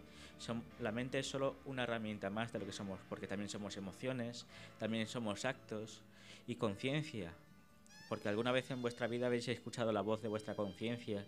la 0.80 0.92
mente 0.92 1.18
es 1.18 1.26
solo 1.26 1.56
una 1.64 1.82
herramienta 1.82 2.30
más 2.30 2.52
de 2.52 2.61
lo 2.61 2.66
que 2.66 2.73
somos, 2.73 3.00
porque 3.09 3.26
también 3.26 3.49
somos 3.49 3.76
emociones, 3.76 4.47
también 4.78 5.06
somos 5.09 5.44
actos 5.44 6.00
y 6.47 6.54
conciencia, 6.54 7.32
porque 8.09 8.28
alguna 8.28 8.52
vez 8.52 8.71
en 8.71 8.82
vuestra 8.82 9.09
vida 9.09 9.26
habéis 9.26 9.49
escuchado 9.49 9.92
la 9.92 10.00
voz 10.00 10.23
de 10.23 10.28
vuestra 10.28 10.54
conciencia, 10.54 11.25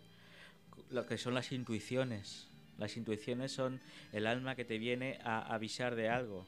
lo 0.91 1.07
que 1.07 1.19
son 1.19 1.35
las 1.35 1.51
intuiciones, 1.53 2.49
Las 2.79 2.97
intuiciones 2.97 3.53
son 3.53 3.81
el 4.13 4.27
alma 4.27 4.57
que 4.57 4.65
te 4.65 4.79
viene 4.79 5.19
a 5.23 5.55
avisar 5.55 5.95
de 5.95 6.09
algo, 6.09 6.45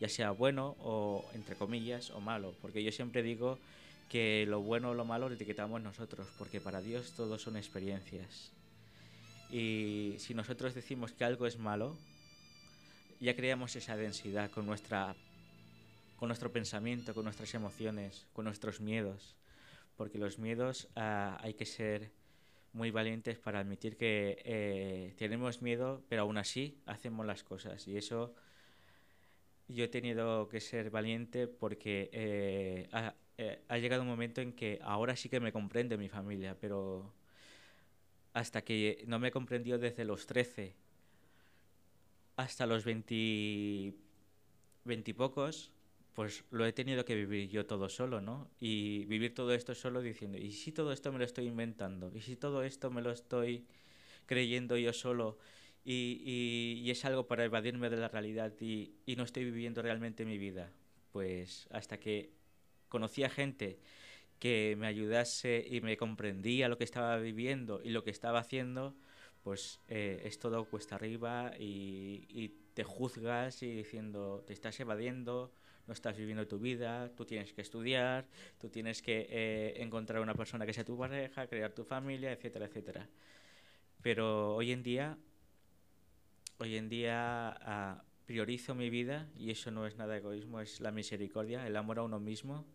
ya 0.00 0.08
sea 0.08 0.30
bueno 0.30 0.76
o, 0.80 1.24
entre 1.34 1.54
comillas, 1.54 2.10
o 2.10 2.20
malo. 2.20 2.54
Porque 2.60 2.82
yo 2.82 2.90
siempre 2.90 3.22
digo 3.22 3.58
que 4.08 4.46
lo 4.48 4.60
bueno 4.60 4.90
o 4.90 4.94
lo 4.94 5.04
malo 5.04 5.28
lo 5.28 5.34
etiquetamos 5.34 5.80
nosotros, 5.80 6.26
porque 6.38 6.60
para 6.60 6.80
Dios 6.80 7.12
todo 7.12 7.38
son 7.38 7.56
experiencias. 7.56 8.50
Y 9.50 10.16
si 10.18 10.34
nosotros 10.34 10.74
decimos 10.74 11.12
que 11.12 11.24
algo 11.24 11.46
es 11.46 11.58
malo, 11.58 11.96
ya 13.20 13.36
creamos 13.36 13.76
esa 13.76 13.96
densidad 13.96 14.50
con, 14.50 14.64
nuestra, 14.64 15.14
con 16.16 16.28
nuestro 16.28 16.50
pensamiento, 16.50 17.14
con 17.14 17.24
nuestras 17.24 17.52
emociones, 17.54 18.26
con 18.32 18.46
nuestros 18.46 18.80
miedos. 18.80 19.36
Porque 19.96 20.18
los 20.18 20.38
miedos 20.38 20.88
ah, 20.96 21.38
hay 21.42 21.52
que 21.54 21.66
ser 21.66 22.10
muy 22.72 22.90
valientes 22.90 23.38
para 23.38 23.60
admitir 23.60 23.96
que 23.96 24.40
eh, 24.44 25.14
tenemos 25.18 25.60
miedo, 25.60 26.02
pero 26.08 26.22
aún 26.22 26.38
así 26.38 26.80
hacemos 26.86 27.26
las 27.26 27.42
cosas. 27.42 27.86
Y 27.86 27.98
eso 27.98 28.34
yo 29.72 29.84
he 29.84 29.88
tenido 29.88 30.48
que 30.48 30.60
ser 30.60 30.90
valiente 30.90 31.46
porque 31.46 32.10
eh, 32.12 32.88
ha, 32.92 33.14
eh, 33.38 33.62
ha, 33.68 33.78
llegado 33.78 34.02
un 34.02 34.08
momento 34.08 34.40
en 34.40 34.52
que 34.52 34.78
ahora 34.82 35.16
sí 35.16 35.28
que 35.28 35.40
me 35.40 35.52
comprende 35.52 35.96
mi 35.96 36.08
familia, 36.08 36.56
pero 36.60 37.12
hasta 38.32 38.62
que 38.62 39.04
no 39.06 39.18
me 39.18 39.30
comprendió 39.30 39.78
desde 39.78 40.04
los 40.04 40.26
13 40.26 40.74
hasta 42.36 42.66
los 42.66 42.84
20, 42.84 43.94
20 44.84 45.14
pocos, 45.14 45.72
pues 46.14 46.44
lo 46.50 46.66
he 46.66 46.72
tenido 46.72 47.04
que 47.04 47.14
vivir 47.14 47.48
yo 47.48 47.66
todo 47.66 47.88
solo, 47.88 48.20
¿no? 48.20 48.50
Y 48.58 49.04
vivir 49.06 49.34
todo 49.34 49.52
esto 49.54 49.74
solo 49.74 50.00
diciendo, 50.00 50.38
¿y 50.38 50.52
si 50.52 50.72
todo 50.72 50.92
esto 50.92 51.12
me 51.12 51.18
lo 51.18 51.24
estoy 51.24 51.46
inventando? 51.46 52.10
¿Y 52.14 52.20
si 52.20 52.36
todo 52.36 52.62
esto 52.62 52.90
me 52.90 53.02
lo 53.02 53.10
estoy 53.10 53.66
creyendo 54.26 54.76
yo 54.76 54.92
solo? 54.92 55.38
Y, 55.84 56.82
y, 56.84 56.90
es 56.90 57.04
algo 57.04 57.26
para 57.26 57.44
evadirme 57.44 57.88
de 57.88 57.96
la 57.96 58.08
realidad 58.08 58.52
y, 58.60 58.92
y, 59.06 59.16
no 59.16 59.24
estoy 59.24 59.44
viviendo 59.44 59.80
realmente 59.80 60.24
mi 60.26 60.36
vida. 60.36 60.70
Pues 61.10 61.68
hasta 61.70 61.98
que 61.98 62.32
conocí 62.88 63.24
a 63.24 63.30
gente 63.30 63.78
que 64.38 64.76
me 64.78 64.86
ayudase 64.86 65.66
y 65.68 65.80
me 65.80 65.96
comprendía 65.96 66.68
lo 66.68 66.76
que 66.76 66.84
estaba 66.84 67.16
viviendo 67.16 67.80
y 67.82 67.90
lo 67.90 68.04
que 68.04 68.10
estaba 68.10 68.40
haciendo, 68.40 68.94
pues 69.42 69.80
eh, 69.88 70.22
es 70.24 70.38
todo 70.38 70.64
cuesta 70.66 70.96
arriba 70.96 71.52
y, 71.58 72.26
y 72.28 72.48
te 72.74 72.84
juzgas 72.84 73.62
y 73.62 73.74
diciendo, 73.74 74.44
te 74.46 74.52
estás 74.52 74.78
evadiendo, 74.80 75.52
no 75.86 75.94
estás 75.94 76.16
viviendo 76.16 76.46
tu 76.46 76.58
vida, 76.58 77.10
tú 77.16 77.24
tienes 77.24 77.52
que 77.52 77.62
estudiar, 77.62 78.26
tú 78.58 78.68
tienes 78.68 79.02
que 79.02 79.26
eh, 79.28 79.82
encontrar 79.82 80.20
una 80.20 80.34
persona 80.34 80.64
que 80.64 80.72
sea 80.72 80.84
tu 80.84 80.96
pareja, 80.96 81.46
crear 81.46 81.72
tu 81.72 81.84
familia, 81.84 82.32
etcétera, 82.32 82.66
etcétera. 82.66 83.08
Pero 84.00 84.54
hoy 84.54 84.72
en 84.72 84.82
día, 84.82 85.18
hoy 86.60 86.76
en 86.76 86.90
día 86.90 87.56
uh, 87.66 88.02
priorizo 88.26 88.74
mi 88.74 88.90
vida 88.90 89.30
y 89.34 89.50
eso 89.50 89.70
no 89.70 89.86
es 89.86 89.96
nada 89.96 90.18
egoísmo, 90.18 90.60
es 90.60 90.80
la 90.80 90.90
misericordia, 90.90 91.66
el 91.66 91.74
amor 91.74 91.98
a 91.98 92.02
uno 92.02 92.20
mismo, 92.20 92.66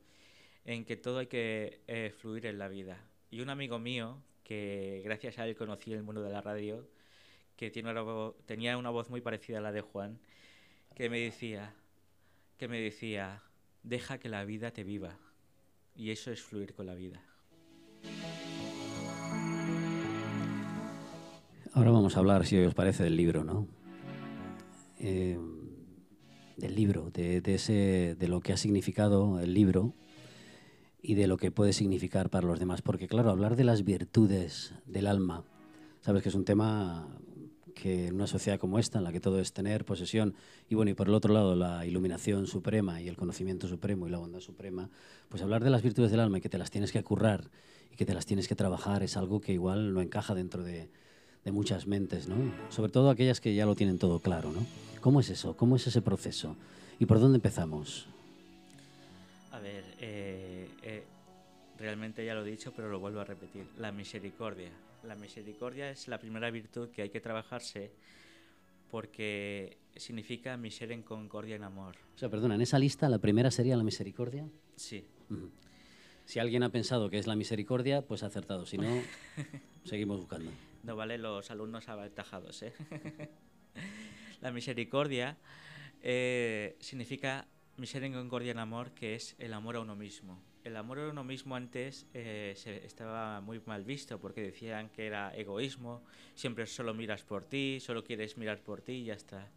en 0.66 0.86
que 0.86 0.98
todo 0.98 1.20
hay 1.20 1.28
que 1.28 1.82
eh, 1.86 2.12
fluir 2.18 2.48
en 2.48 2.58
la 2.58 2.68
vida. 2.68 3.00
Y 3.30 3.42
un 3.42 3.50
amigo 3.50 3.78
mío, 3.78 4.24
que 4.44 5.02
gracias 5.06 5.38
a 5.38 5.48
él 5.48 5.56
conocí 5.56 5.94
el 5.94 6.02
mundo 6.02 6.24
de 6.24 6.32
la 6.32 6.42
radio, 6.42 6.90
que 7.56 7.70
tiene 7.70 7.92
una 7.92 8.34
tenía 8.48 8.76
una 8.78 8.90
voz 8.90 9.12
muy 9.12 9.22
parecida 9.22 9.60
a 9.60 9.62
la 9.62 9.72
de 9.72 9.82
Juan, 9.82 10.20
que 10.96 11.08
me 11.08 11.20
decía, 11.20 11.76
que 12.58 12.68
me 12.68 12.82
decía, 12.82 13.44
deja 13.84 14.18
que 14.18 14.30
la 14.30 14.46
vida 14.46 14.72
te 14.72 14.84
viva. 14.84 15.20
Y 15.96 16.10
eso 16.10 16.32
es 16.32 16.42
fluir 16.42 16.74
con 16.74 16.88
la 16.88 16.96
vida. 16.96 17.24
Ahora 21.76 21.92
vamos 21.92 22.16
a 22.16 22.20
hablar, 22.20 22.46
si 22.46 22.58
os 22.58 22.74
parece, 22.74 23.04
del 23.04 23.18
libro, 23.18 23.44
¿no? 23.44 23.68
Eh, 24.98 25.38
del 26.56 26.74
libro, 26.74 27.12
de, 27.12 27.42
de, 27.42 27.56
ese, 27.56 28.16
de 28.18 28.28
lo 28.30 28.40
que 28.40 28.54
ha 28.54 28.58
significado 28.58 29.42
el 29.42 29.54
libro 29.54 29.94
y 31.02 31.16
de 31.16 31.28
lo 31.28 31.36
que 31.36 31.52
puede 31.52 31.74
significar 31.74 32.30
para 32.30 32.48
los 32.48 32.60
demás. 32.60 32.82
Porque, 32.82 33.10
claro, 33.10 33.30
hablar 33.30 33.58
de 33.58 33.66
las 33.66 33.84
virtudes 33.84 34.74
del 34.86 35.06
alma, 35.06 35.44
sabes 36.00 36.24
que 36.24 36.30
es 36.30 36.36
un 36.36 36.46
tema 36.46 37.10
que 37.76 38.08
en 38.08 38.16
una 38.16 38.28
sociedad 38.28 38.58
como 38.58 38.80
esta, 38.80 39.00
en 39.00 39.04
la 39.04 39.12
que 39.12 39.20
todo 39.20 39.42
es 39.42 39.52
tener 39.52 39.84
posesión, 39.84 40.34
y 40.70 40.76
bueno, 40.76 40.92
y 40.92 40.94
por 40.94 41.10
el 41.10 41.14
otro 41.14 41.34
lado 41.34 41.58
la 41.58 41.86
iluminación 41.86 42.48
suprema 42.48 43.02
y 43.02 43.10
el 43.10 43.18
conocimiento 43.18 43.68
supremo 43.68 44.08
y 44.08 44.12
la 44.12 44.20
bondad 44.20 44.40
suprema, 44.40 44.90
pues 45.28 45.44
hablar 45.44 45.62
de 45.62 45.72
las 45.72 45.84
virtudes 45.84 46.10
del 46.10 46.22
alma 46.22 46.38
y 46.38 46.42
que 46.42 46.48
te 46.48 46.58
las 46.58 46.72
tienes 46.72 46.94
que 46.94 47.04
currar 47.04 47.52
y 47.92 47.98
que 47.98 48.06
te 48.06 48.14
las 48.14 48.26
tienes 48.26 48.48
que 48.48 48.56
trabajar 48.56 49.04
es 49.04 49.18
algo 49.18 49.42
que 49.42 49.52
igual 49.52 49.94
no 49.94 50.00
encaja 50.00 50.34
dentro 50.34 50.64
de, 50.64 50.90
de 51.46 51.52
muchas 51.52 51.88
mentes, 51.88 52.28
¿no? 52.28 52.36
Sobre 52.70 52.92
todo 52.92 53.10
aquellas 53.10 53.40
que 53.40 53.56
ya 53.56 53.66
lo 53.66 53.76
tienen 53.76 53.98
todo 53.98 54.20
claro, 54.20 54.52
¿no? 54.52 54.66
¿Cómo 55.00 55.22
es 55.22 55.30
eso? 55.30 55.56
¿Cómo 55.56 55.78
es 55.78 55.88
ese 55.88 56.02
proceso? 56.02 56.58
¿Y 57.00 57.06
por 57.06 57.20
dónde 57.20 57.38
empezamos? 57.38 58.08
A 59.52 59.60
ver, 59.60 59.84
eh, 60.02 60.68
eh, 60.82 61.04
realmente 61.78 62.26
ya 62.26 62.34
lo 62.34 62.46
he 62.46 62.50
dicho, 62.50 62.74
pero 62.76 62.90
lo 62.90 63.00
vuelvo 63.00 63.22
a 63.22 63.24
repetir. 63.24 63.66
La 63.78 63.92
misericordia 63.92 64.72
la 65.06 65.16
misericordia 65.16 65.90
es 65.90 66.08
la 66.08 66.20
primera 66.20 66.50
virtud 66.52 66.90
que 66.90 67.04
hay 67.04 67.10
que 67.10 67.22
trabajarse 67.22 67.92
porque 68.90 69.78
significa 69.96 70.58
mi 70.58 70.72
ser 70.72 70.92
en 70.92 71.04
concordia 71.04 71.56
en 71.56 71.64
amor. 71.64 71.96
O 72.16 72.18
sea, 72.18 72.30
perdona, 72.30 72.56
en 72.56 72.62
esa 72.62 72.80
lista 72.80 73.10
la 73.10 73.20
primera 73.20 73.52
sería 73.52 73.78
la 73.78 73.84
misericordia. 73.84 74.48
Sí. 74.76 75.06
Uh 75.30 75.34
-huh. 75.34 75.50
Si 76.26 76.40
alguien 76.40 76.64
ha 76.64 76.70
pensado 76.70 77.10
que 77.10 77.20
es 77.20 77.28
la 77.28 77.36
misericordia, 77.36 78.02
pues 78.02 78.24
ha 78.24 78.28
acertado. 78.28 78.66
Si 78.66 78.78
no, 78.78 78.88
seguimos 79.84 80.20
buscando. 80.20 80.50
No 80.86 80.96
vale 80.96 81.18
los 81.18 81.52
alumnos 81.52 81.90
aventajados. 81.90 82.62
¿eh? 82.62 82.74
la 84.42 84.52
misericordia 84.52 85.38
eh, 86.02 86.78
significa 86.80 87.48
mi 87.78 87.88
ser 87.88 88.04
en 88.04 88.14
concordia 88.14 88.52
en 88.52 88.60
amor, 88.60 88.92
que 88.92 89.16
es 89.16 89.36
el 89.40 89.54
amor 89.54 89.76
a 89.76 89.82
uno 89.82 89.96
mismo 89.96 90.42
el 90.66 90.76
amor 90.78 91.00
a 91.00 91.10
uno 91.10 91.24
mismo 91.24 91.56
antes 91.56 92.08
eh, 92.14 92.54
se, 92.58 92.84
estaba 92.86 93.40
muy 93.40 93.62
mal 93.68 93.84
visto 93.84 94.20
porque 94.20 94.42
decían 94.42 94.90
que 94.90 95.06
era 95.06 95.34
egoísmo, 95.36 96.04
siempre 96.34 96.66
solo 96.66 96.94
miras 96.96 97.24
por 97.24 97.46
ti, 97.46 97.80
solo 97.80 98.04
quieres 98.04 98.36
mirar 98.36 98.64
por 98.64 98.82
ti 98.82 98.94
y 98.94 99.06
ya 99.06 99.14
está. 99.14 99.48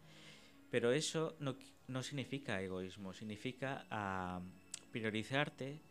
Pero 0.69 0.91
eso 0.91 1.35
no, 1.39 1.55
no 1.87 2.03
significa 2.03 2.61
egoísmo, 2.61 3.11
significa 3.11 3.85
uh, 3.91 4.91
priorizarte, 4.91 5.81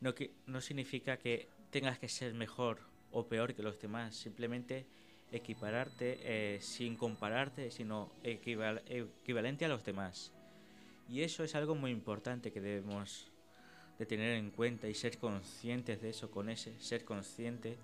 no, 0.00 0.14
que, 0.14 0.32
no 0.44 0.60
significa 0.60 1.16
que 1.16 1.48
tengas 1.70 1.98
que 1.98 2.10
ser 2.10 2.34
mejor 2.34 2.80
o 3.12 3.26
peor 3.26 3.54
que 3.54 3.62
los 3.62 3.80
demás, 3.80 4.14
simplemente 4.16 4.86
equipararte 5.32 6.18
eh, 6.22 6.58
sin 6.60 6.96
compararte, 6.96 7.70
sino 7.70 8.10
equival 8.22 8.82
equivalente 8.88 9.64
a 9.64 9.68
los 9.68 9.84
demás. 9.84 10.32
Y 11.08 11.22
eso 11.22 11.44
es 11.44 11.54
algo 11.54 11.74
muy 11.74 11.90
importante 11.90 12.52
que 12.52 12.60
debemos 12.60 13.30
de 13.98 14.06
tener 14.06 14.32
en 14.32 14.50
cuenta 14.50 14.88
y 14.88 14.94
ser 14.94 15.18
conscientes 15.18 16.02
de 16.02 16.10
eso 16.10 16.30
con 16.30 16.50
ese 16.50 16.78
ser 16.80 17.04
consciente 17.04 17.78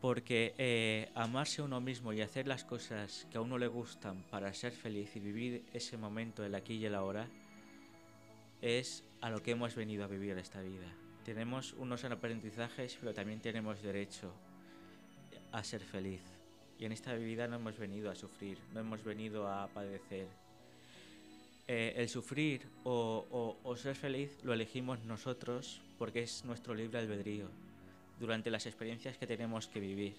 porque 0.00 0.54
eh, 0.58 1.10
amarse 1.14 1.62
uno 1.62 1.80
mismo 1.80 2.12
y 2.12 2.20
hacer 2.20 2.46
las 2.46 2.64
cosas 2.64 3.26
que 3.30 3.38
a 3.38 3.40
uno 3.40 3.58
le 3.58 3.66
gustan 3.66 4.22
para 4.30 4.52
ser 4.52 4.72
feliz 4.72 5.16
y 5.16 5.20
vivir 5.20 5.64
ese 5.72 5.96
momento, 5.96 6.44
el 6.44 6.54
aquí 6.54 6.74
y 6.74 6.86
el 6.86 6.94
ahora, 6.94 7.28
es 8.60 9.04
a 9.20 9.30
lo 9.30 9.42
que 9.42 9.52
hemos 9.52 9.74
venido 9.74 10.04
a 10.04 10.08
vivir 10.08 10.36
esta 10.38 10.60
vida. 10.60 11.05
Tenemos 11.26 11.72
unos 11.72 12.04
aprendizajes, 12.04 12.96
pero 13.00 13.12
también 13.12 13.40
tenemos 13.40 13.82
derecho 13.82 14.30
a 15.50 15.64
ser 15.64 15.80
feliz. 15.80 16.20
Y 16.78 16.84
en 16.84 16.92
esta 16.92 17.14
vida 17.14 17.48
no 17.48 17.56
hemos 17.56 17.76
venido 17.76 18.12
a 18.12 18.14
sufrir, 18.14 18.58
no 18.72 18.78
hemos 18.78 19.02
venido 19.02 19.48
a 19.48 19.66
padecer, 19.66 20.28
eh, 21.66 21.94
el 21.96 22.08
sufrir 22.08 22.62
o, 22.84 23.56
o, 23.64 23.76
ser 23.76 23.96
feliz 23.96 24.38
lo 24.44 24.52
elegimos 24.52 25.00
nosotros 25.00 25.80
porque 25.98 26.22
es 26.22 26.44
nuestro 26.44 26.76
libre 26.76 27.00
albedrío 27.00 27.48
durante 28.20 28.48
las 28.48 28.66
experiencias 28.66 29.18
que 29.18 29.26
tenemos 29.26 29.66
que 29.66 29.80
vivir. 29.80 30.14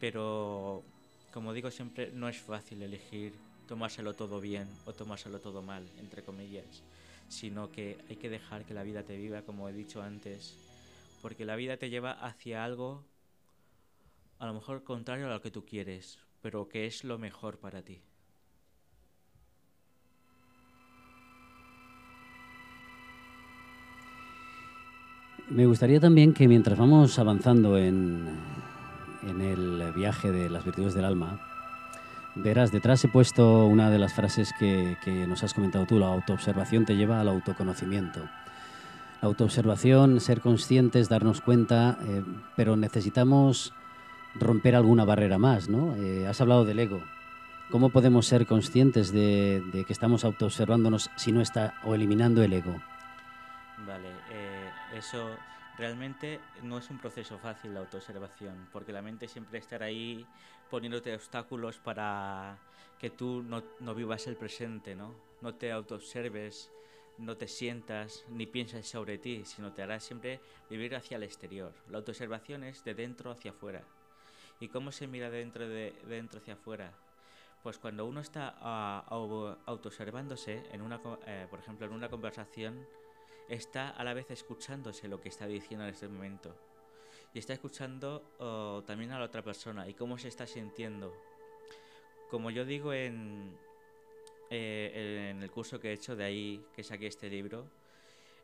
Pero, 0.00 0.82
como 1.32 1.52
digo 1.52 1.70
siempre, 1.70 2.10
no 2.10 2.28
es 2.28 2.38
fácil 2.38 2.82
elegir 2.82 3.34
tomárselo 3.68 4.14
todo 4.14 4.40
bien 4.40 4.66
o 4.84 4.92
tomárselo 4.92 5.38
todo 5.38 5.62
mal, 5.62 5.88
entre 6.00 6.24
comillas, 6.24 6.82
sino 7.28 7.70
que 7.70 7.98
hay 8.08 8.16
que 8.16 8.30
dejar 8.30 8.64
que 8.64 8.74
la 8.74 8.82
vida 8.82 9.02
te 9.02 9.16
viva, 9.16 9.42
como 9.42 9.68
he 9.68 9.72
dicho 9.72 10.02
antes, 10.02 10.56
porque 11.20 11.44
la 11.44 11.56
vida 11.56 11.76
te 11.76 11.90
lleva 11.90 12.12
hacia 12.12 12.64
algo 12.64 13.04
a 14.42 14.46
lo 14.46 14.54
mejor 14.54 14.82
contrario 14.82 15.26
a 15.26 15.30
lo 15.30 15.40
que 15.40 15.52
tú 15.52 15.64
quieres, 15.64 16.18
pero 16.40 16.68
que 16.68 16.86
es 16.86 17.04
lo 17.04 17.16
mejor 17.16 17.58
para 17.58 17.80
ti. 17.82 18.02
Me 25.48 25.66
gustaría 25.66 26.00
también 26.00 26.34
que 26.34 26.48
mientras 26.48 26.76
vamos 26.76 27.18
avanzando 27.20 27.78
en, 27.78 28.26
en, 29.22 29.40
el 29.40 29.92
viaje 29.92 30.32
de 30.32 30.50
las 30.50 30.64
virtudes 30.64 30.94
del 30.94 31.04
alma, 31.04 31.51
verás, 32.34 32.72
detrás 32.72 33.04
he 33.04 33.08
puesto 33.08 33.66
una 33.66 33.90
de 33.90 33.98
las 33.98 34.14
frases 34.14 34.52
que, 34.58 34.96
que 35.02 35.26
nos 35.26 35.42
has 35.42 35.54
comentado 35.54 35.86
tú, 35.86 35.98
la 35.98 36.08
autoobservación 36.08 36.84
te 36.84 36.96
lleva 36.96 37.20
al 37.20 37.28
autoconocimiento. 37.28 38.20
La 39.20 39.28
autoobservación, 39.28 40.20
ser 40.20 40.40
conscientes, 40.40 41.08
darnos 41.08 41.40
cuenta, 41.40 41.96
eh, 42.08 42.24
pero 42.56 42.76
necesitamos 42.76 43.72
romper 44.34 44.74
alguna 44.74 45.04
barrera 45.04 45.38
más, 45.38 45.68
¿no? 45.68 45.94
Eh, 45.96 46.26
has 46.26 46.40
hablado 46.40 46.64
del 46.64 46.80
ego. 46.80 47.00
¿Cómo 47.70 47.90
podemos 47.90 48.26
ser 48.26 48.46
conscientes 48.46 49.12
de, 49.12 49.84
que 49.86 49.92
estamos 49.92 50.24
autoobservándonos 50.24 51.10
si 51.16 51.32
no 51.32 51.40
está 51.40 51.74
o 51.84 51.94
eliminando 51.94 52.42
el 52.42 52.52
ego? 52.52 52.82
Vale, 53.86 54.10
eh, 54.30 54.70
eso 54.94 55.36
realmente 55.76 56.40
no 56.62 56.78
es 56.78 56.90
un 56.90 56.98
proceso 56.98 57.38
fácil 57.38 57.74
la 57.74 57.80
autoobservación, 57.80 58.68
porque 58.72 58.92
la 58.92 59.02
mente 59.02 59.26
siempre 59.26 59.58
estará 59.58 59.86
ahí 59.86 60.26
poniéndote 60.70 61.14
obstáculos 61.14 61.78
para 61.78 62.58
que 62.98 63.10
tú 63.10 63.42
no, 63.42 63.62
no 63.80 63.94
vivas 63.94 64.26
el 64.26 64.36
presente, 64.36 64.94
¿no? 64.94 65.14
No 65.40 65.54
te 65.54 65.72
autoobserves, 65.72 66.70
no 67.18 67.36
te 67.36 67.48
sientas 67.48 68.24
ni 68.28 68.46
piensas 68.46 68.86
sobre 68.86 69.18
ti, 69.18 69.44
sino 69.44 69.72
te 69.72 69.82
hará 69.82 69.98
siempre 69.98 70.40
vivir 70.70 70.94
hacia 70.94 71.16
el 71.16 71.24
exterior. 71.24 71.72
La 71.88 71.98
autoobservación 71.98 72.64
es 72.64 72.84
de 72.84 72.94
dentro 72.94 73.30
hacia 73.30 73.50
afuera. 73.50 73.82
¿Y 74.60 74.68
cómo 74.68 74.92
se 74.92 75.08
mira 75.08 75.30
de 75.30 75.38
dentro, 75.38 75.68
de, 75.68 75.92
dentro 76.06 76.38
hacia 76.38 76.54
afuera? 76.54 76.92
Pues 77.62 77.78
cuando 77.78 78.06
uno 78.06 78.20
está 78.20 79.06
uh, 79.10 79.54
autoobservándose, 79.66 80.62
en 80.72 80.82
una, 80.82 81.00
eh, 81.26 81.46
por 81.50 81.58
ejemplo, 81.58 81.86
en 81.86 81.92
una 81.92 82.08
conversación, 82.08 82.86
está 83.48 83.90
a 83.90 84.04
la 84.04 84.14
vez 84.14 84.30
escuchándose 84.30 85.08
lo 85.08 85.20
que 85.20 85.28
está 85.28 85.46
diciendo 85.46 85.84
en 85.84 85.94
ese 85.94 86.08
momento. 86.08 86.54
Y 87.34 87.38
está 87.38 87.52
escuchando 87.52 88.34
oh, 88.38 88.82
también 88.86 89.12
a 89.12 89.18
la 89.18 89.24
otra 89.24 89.42
persona 89.42 89.88
y 89.88 89.94
cómo 89.94 90.18
se 90.18 90.28
está 90.28 90.46
sintiendo. 90.46 91.14
Como 92.30 92.50
yo 92.50 92.64
digo 92.64 92.92
en, 92.92 93.56
eh, 94.50 95.34
el 95.40 95.50
curso 95.50 95.80
que 95.80 95.90
he 95.90 95.92
hecho, 95.92 96.16
de 96.16 96.24
ahí 96.24 96.64
que 96.74 96.82
saqué 96.82 97.06
este 97.06 97.28
libro, 97.28 97.66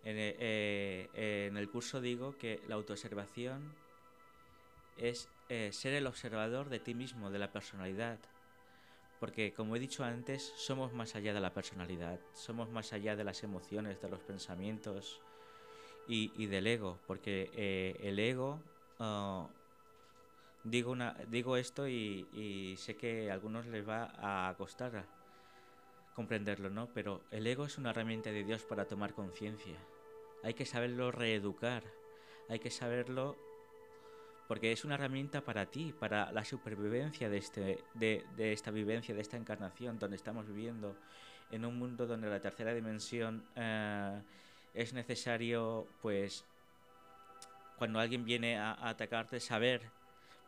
en, 0.04 0.16
eh, 0.18 1.08
en 1.48 1.56
el 1.56 1.68
curso 1.68 2.00
digo 2.00 2.36
que 2.38 2.60
la 2.68 2.76
autoobservación 2.76 3.74
es 4.98 5.28
eh, 5.48 5.70
ser 5.72 5.94
el 5.94 6.06
observador 6.06 6.68
de 6.68 6.78
ti 6.78 6.94
mismo, 6.94 7.30
de 7.30 7.38
la 7.38 7.50
personalidad. 7.50 8.18
Porque, 9.20 9.52
como 9.52 9.74
he 9.74 9.80
dicho 9.80 10.04
antes, 10.04 10.42
somos 10.56 10.92
más 10.92 11.16
allá 11.16 11.34
de 11.34 11.40
la 11.40 11.52
personalidad, 11.52 12.20
somos 12.34 12.70
más 12.70 12.92
allá 12.92 13.16
de 13.16 13.24
las 13.24 13.42
emociones, 13.42 14.00
de 14.00 14.08
los 14.08 14.20
pensamientos 14.20 15.20
y, 16.06 16.46
del 16.46 16.66
ego. 16.66 16.98
Porque 17.06 17.50
eh, 17.54 17.96
el 18.00 18.18
ego, 18.18 18.60
ah, 19.00 19.48
digo, 20.62 20.92
una, 20.92 21.16
digo 21.28 21.56
esto 21.56 21.88
y, 21.88 22.76
sé 22.78 22.96
que 22.96 23.30
a 23.30 23.34
algunos 23.34 23.66
les 23.66 23.88
va 23.88 24.12
a 24.48 24.54
costar 24.56 25.04
comprenderlo, 26.14 26.70
¿no? 26.70 26.88
Pero 26.94 27.22
el 27.30 27.46
ego 27.46 27.64
es 27.64 27.78
una 27.78 27.90
herramienta 27.90 28.30
de 28.30 28.44
Dios 28.44 28.64
para 28.64 28.86
tomar 28.86 29.14
conciencia. 29.14 29.78
Hay 30.42 30.54
que 30.54 30.66
saberlo 30.66 31.10
reeducar, 31.10 31.82
hay 32.48 32.60
que 32.60 32.70
saberlo 32.70 33.36
porque 34.48 34.72
es 34.72 34.84
una 34.84 34.94
herramienta 34.94 35.42
para 35.42 35.66
ti, 35.66 35.92
para 35.92 36.32
la 36.32 36.42
supervivencia 36.42 37.28
de, 37.28 37.36
este, 37.36 37.84
de, 37.94 38.24
esta 38.52 38.70
vivencia, 38.70 39.14
de 39.14 39.20
esta 39.20 39.36
encarnación, 39.36 39.98
donde 39.98 40.16
estamos 40.16 40.48
viviendo 40.48 40.96
en 41.50 41.66
un 41.66 41.78
mundo 41.78 42.06
donde 42.06 42.30
la 42.30 42.40
tercera 42.40 42.72
dimensión 42.72 43.44
eh, 43.54 44.22
es 44.72 44.94
necesario, 44.94 45.86
pues, 46.00 46.46
cuando 47.76 48.00
alguien 48.00 48.24
viene 48.24 48.58
a, 48.58 48.72
a, 48.72 48.88
atacarte, 48.88 49.38
saber 49.38 49.82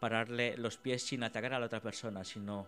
pararle 0.00 0.56
los 0.56 0.78
pies 0.78 1.02
sin 1.02 1.22
atacar 1.22 1.52
a 1.52 1.60
la 1.60 1.66
otra 1.66 1.80
persona, 1.80 2.24
sino 2.24 2.66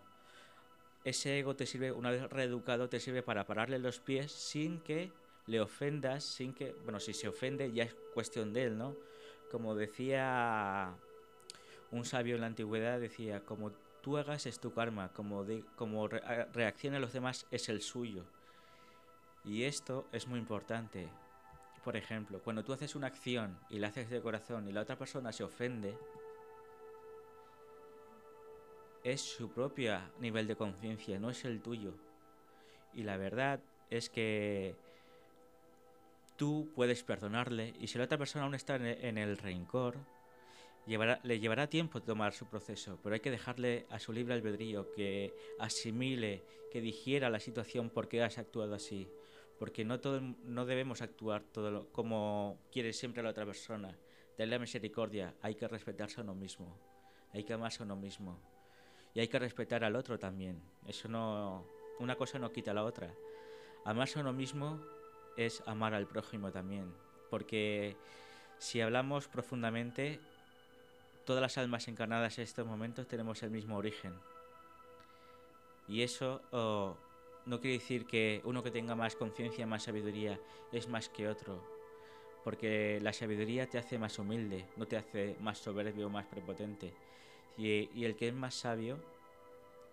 ese 1.03 1.39
ego 1.39 1.57
te 1.57 1.65
sirve, 1.65 1.93
una 1.93 2.11
vez 2.11 2.29
reeducado, 2.29 2.91
te 2.91 3.01
sirve 3.01 3.23
para 3.23 3.47
pararle 3.47 3.79
los 3.79 4.01
pies 4.01 4.31
sin 4.31 4.81
que 4.81 5.11
le 5.47 5.63
ofendas, 5.63 6.25
sin 6.25 6.53
que, 6.53 6.77
bueno, 6.85 7.01
si 7.01 7.15
se 7.15 7.27
ofende 7.27 7.73
ya 7.73 7.85
es 7.85 7.97
cuestión 8.13 8.53
de 8.53 8.65
él, 8.65 8.77
¿no? 8.77 8.95
Como 9.51 9.75
decía 9.75 10.95
un 11.93 12.05
sabio 12.07 12.35
en 12.35 12.41
la 12.41 12.47
antigüedad 12.49 12.99
decía, 12.99 13.45
como 13.45 13.71
tú 14.03 14.17
hagas 14.17 14.47
es 14.47 14.59
tu 14.59 14.73
karma, 14.73 15.13
como, 15.13 15.45
de, 15.45 15.63
como 15.77 16.09
reaccionen 16.09 17.01
los 17.01 17.13
demás 17.13 17.47
es 17.51 17.69
el 17.69 17.83
suyo. 17.83 18.25
Y 19.45 19.65
esto 19.65 20.09
es 20.11 20.27
muy 20.27 20.39
importante. 20.39 21.09
Por 21.85 21.97
ejemplo, 21.97 22.41
cuando 22.43 22.65
tú 22.65 22.73
haces 22.73 22.95
una 22.95 23.09
acción 23.09 23.59
y 23.69 23.79
la 23.79 23.89
haces 23.89 24.09
de 24.09 24.23
corazón 24.23 24.69
y 24.69 24.73
la 24.73 24.81
otra 24.81 24.97
persona 24.97 25.33
se 25.33 25.45
ofende, 25.45 25.97
es 29.05 29.21
su 29.21 29.51
propio 29.51 29.99
nivel 30.19 30.47
de 30.47 30.57
conciencia, 30.57 31.19
no 31.19 31.29
es 31.29 31.45
el 31.45 31.61
tuyo. 31.61 31.93
Y 32.95 33.03
la 33.03 33.17
verdad 33.17 33.61
es 33.91 34.09
que 34.09 34.77
tú 36.37 36.71
puedes 36.75 37.03
perdonarle 37.03 37.75
y 37.79 37.89
si 37.89 37.99
la 37.99 38.05
otra 38.05 38.17
persona 38.17 38.45
aún 38.45 38.55
está 38.55 38.77
en 38.77 39.19
el 39.19 39.37
rencor, 39.37 39.97
le 40.87 41.41
llevará 41.41 41.69
tiempo 41.69 42.03
tomar 42.03 42.33
su 42.33 42.47
proceso, 42.47 42.99
pero 43.03 43.15
hay 43.15 43.21
que 43.21 43.31
dejarle 43.31 43.87
a 43.91 43.99
su 43.99 44.13
libre 44.13 44.35
albedrío 44.35 44.91
que 44.93 45.35
asimile, 45.59 46.43
que 46.71 46.81
digiera 46.81 47.31
la 47.31 47.39
situación 47.39 47.91
porque 47.91 48.23
has 48.23 48.39
actuado 48.39 48.75
así. 48.75 49.09
Porque 49.59 49.85
no, 49.85 50.01
todo, 50.01 50.21
no 50.21 50.67
debemos 50.67 51.03
actuar 51.03 51.45
todo 51.45 51.87
como 51.93 52.59
quiere 52.73 52.93
siempre 52.93 53.23
la 53.23 53.31
otra 53.31 53.47
persona. 53.47 53.97
Darle 54.37 54.57
la 54.57 54.59
misericordia, 54.59 55.35
hay 55.41 55.55
que 55.55 55.69
respetarse 55.69 56.21
a 56.21 56.25
uno 56.25 56.35
mismo, 56.35 56.77
hay 57.33 57.45
que 57.45 57.53
amarse 57.53 57.83
a 57.83 57.87
uno 57.87 57.97
mismo. 57.97 58.41
Y 59.15 59.21
hay 59.21 59.29
que 59.29 59.39
respetar 59.39 59.85
al 59.85 59.95
otro 59.95 60.19
también. 60.19 60.61
Eso 60.87 61.07
no, 61.07 61.67
una 62.01 62.17
cosa 62.17 62.39
no 62.39 62.51
quita 62.51 62.73
la 62.73 62.83
otra. 62.83 63.15
Amarse 63.85 64.19
a 64.19 64.23
uno 64.23 64.33
mismo 64.33 64.81
es 65.37 65.63
amar 65.67 65.95
al 65.95 66.09
prójimo 66.09 66.51
también. 66.51 66.93
Porque 67.31 67.97
si 68.59 68.81
hablamos 68.81 69.29
profundamente, 69.29 70.19
todas 71.25 71.43
las 71.43 71.59
almas 71.59 71.89
encarnadas 71.89 72.39
en 72.39 72.45
estos 72.45 72.67
momentos 72.67 73.07
tenemos 73.07 73.43
el 73.43 73.51
mismo 73.51 73.77
origen. 73.77 74.15
Y 75.89 76.03
eso 76.03 76.43
no 77.47 77.61
quiere 77.61 77.79
decir 77.79 78.07
que 78.07 78.41
uno 78.45 78.63
que 78.63 78.71
tenga 78.71 78.95
más 78.95 79.17
conciencia, 79.17 79.67
más 79.67 79.85
sabiduría, 79.85 80.39
es 80.73 80.89
más 80.89 81.09
que 81.09 81.29
otro. 81.29 81.63
Porque 82.45 82.99
la 83.03 83.13
sabiduría 83.13 83.69
te 83.69 83.79
hace 83.79 83.99
más 83.99 84.19
humilde, 84.19 84.67
no 84.77 84.87
te 84.87 84.97
hace 84.97 85.37
más 85.41 85.59
soberbio 85.59 86.09
más 86.09 86.27
prepotente. 86.27 86.93
y 87.57 88.05
el 88.05 88.17
que 88.17 88.29
es 88.29 88.35
más 88.35 88.55
sabio 88.55 88.99